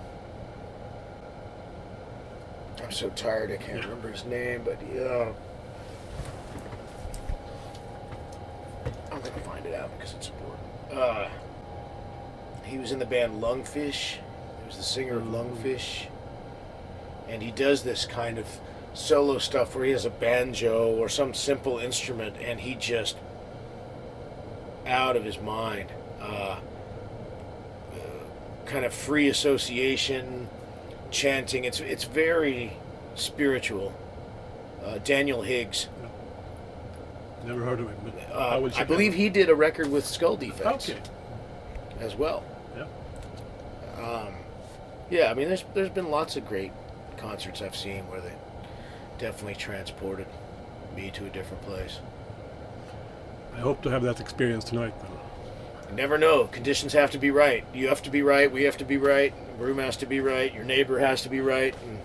I'm 2.83 2.93
so 2.93 3.09
tired 3.11 3.51
I 3.51 3.57
can't 3.57 3.83
remember 3.85 4.11
his 4.11 4.25
name, 4.25 4.63
but 4.65 4.79
yeah. 4.95 5.29
I'm 9.13 9.21
gonna 9.21 9.41
find 9.41 9.58
it 9.69 9.75
out 9.75 9.91
because 9.97 10.15
it's 10.15 10.29
important. 10.29 10.59
Uh, 10.93 11.29
he 12.65 12.79
was 12.79 12.93
in 12.93 12.99
the 12.99 13.07
band 13.07 13.43
Lungfish. 13.43 14.15
He 14.15 14.67
was 14.67 14.77
the 14.77 14.83
singer 14.83 15.19
of 15.19 15.25
Lungfish. 15.25 16.07
And 17.29 17.43
he 17.43 17.51
does 17.51 17.83
this 17.83 18.07
kind 18.07 18.39
of 18.39 18.47
solo 18.95 19.39
stuff 19.39 19.75
where 19.75 19.85
he 19.85 19.93
has 19.93 20.05
a 20.05 20.11
banjo 20.11 20.89
or 20.97 21.09
some 21.09 21.35
simple 21.35 21.79
instrument 21.79 22.37
and 22.43 22.59
he 22.59 22.75
just 22.75 23.17
out 24.87 25.17
of 25.17 25.25
his 25.25 25.39
mind 25.39 25.93
uh, 26.21 26.25
uh, 26.25 26.61
kind 28.65 28.85
of 28.85 28.93
free 28.93 29.29
association 29.29 30.49
chanting. 31.11 31.65
It's 31.65 31.81
it's 31.81 32.05
very 32.05 32.73
spiritual. 33.15 33.95
Uh, 34.85 34.99
Daniel 34.99 35.43
Higgs 35.43 35.89
Never 37.49 37.65
heard 37.65 37.81
of 37.81 37.89
him, 37.89 37.97
but 38.05 38.35
uh, 38.37 38.61
I 38.63 38.69
check 38.69 38.89
believe 38.89 39.15
he 39.15 39.31
did 39.31 39.49
a 39.49 39.55
record 39.55 39.91
with 39.91 40.05
Skull 40.05 40.37
Defects 40.37 40.91
out. 40.91 40.91
Okay. 40.91 41.01
as 41.99 42.15
well 42.15 42.45
Yeah. 42.77 42.85
Um, 44.05 44.35
yeah, 45.09 45.31
I 45.31 45.35
mean, 45.35 45.49
there's 45.49 45.65
there's 45.73 45.89
been 45.89 46.11
lots 46.11 46.37
of 46.37 46.47
great 46.47 46.73
concerts 47.17 47.63
I've 47.63 47.75
seen 47.75 48.07
where 48.09 48.21
they 48.21 48.35
definitely 49.19 49.55
transported 49.55 50.27
me 50.95 51.11
to 51.13 51.25
a 51.25 51.31
different 51.31 51.63
place. 51.63 52.01
I 53.57 53.61
hope 53.61 53.81
to 53.83 53.89
have 53.89 54.03
that 54.03 54.21
experience 54.21 54.65
tonight. 54.65 54.93
though. 55.01 55.89
You 55.89 55.97
never 55.97 56.19
know. 56.19 56.49
Conditions 56.49 56.93
have 56.93 57.13
to 57.13 57.19
be 57.19 57.31
right. 57.31 57.65
You 57.73 57.89
have 57.89 58.03
to 58.03 58.11
be 58.11 58.21
right. 58.21 58.53
We 58.53 58.65
have 58.65 58.77
to 58.77 58.85
be 58.85 58.99
right. 58.99 59.33
The 59.57 59.65
room 59.65 59.79
has 59.79 59.97
to 59.97 60.07
be 60.07 60.21
right. 60.21 60.53
Your 60.53 60.65
neighbor 60.65 60.99
has 60.99 61.23
to 61.23 61.31
be 61.31 61.41
right. 61.41 61.75
And 61.87 61.99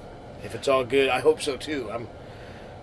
if 0.46 0.56
it's 0.56 0.70
all 0.70 0.86
good, 0.86 1.10
I 1.10 1.20
hope 1.20 1.42
so 1.42 1.58
too. 1.58 1.92
I'm. 1.92 2.08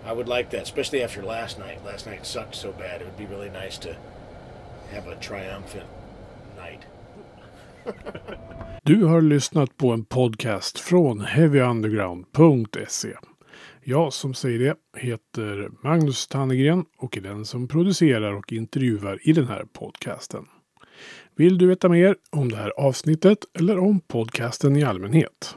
I 0.07 0.13
would 0.13 0.29
like 0.29 0.51
that, 0.51 0.63
especially 0.63 1.05
after 1.05 1.23
last 1.23 1.59
night. 1.59 1.79
Last 1.85 2.07
night 2.07 2.27
sucked 2.27 2.55
so 2.55 2.73
bad. 2.73 3.01
It 3.01 3.05
would 3.05 3.19
be 3.19 3.35
really 3.37 3.51
nice 3.51 3.79
to 3.79 3.89
have 4.93 5.13
a 5.13 5.17
triumphant 5.21 5.87
night. 6.57 6.81
Du 8.83 9.05
har 9.05 9.21
lyssnat 9.21 9.77
på 9.77 9.93
en 9.93 10.05
podcast 10.05 10.79
från 10.79 11.21
heavyunderground.se. 11.21 13.15
Jag 13.85 14.13
som 14.13 14.35
säger 14.35 14.59
det 14.59 15.01
heter 15.01 15.71
Magnus 15.83 16.29
Tannegren 16.29 16.85
och 16.99 17.17
är 17.17 17.21
den 17.21 17.45
som 17.45 17.69
producerar 17.69 18.33
och 18.33 18.53
intervjuar 18.53 19.19
i 19.23 19.33
den 19.33 19.49
här 19.49 19.65
podcasten. 19.73 20.45
Vill 21.37 21.59
du 21.59 21.67
veta 21.67 21.89
mer 21.89 22.17
om 22.31 22.49
det 22.49 22.57
här 22.57 22.73
avsnittet 22.77 23.39
eller 23.59 23.79
om 23.79 24.01
podcasten 24.01 24.77
i 24.77 24.85
allmänhet? 24.85 25.57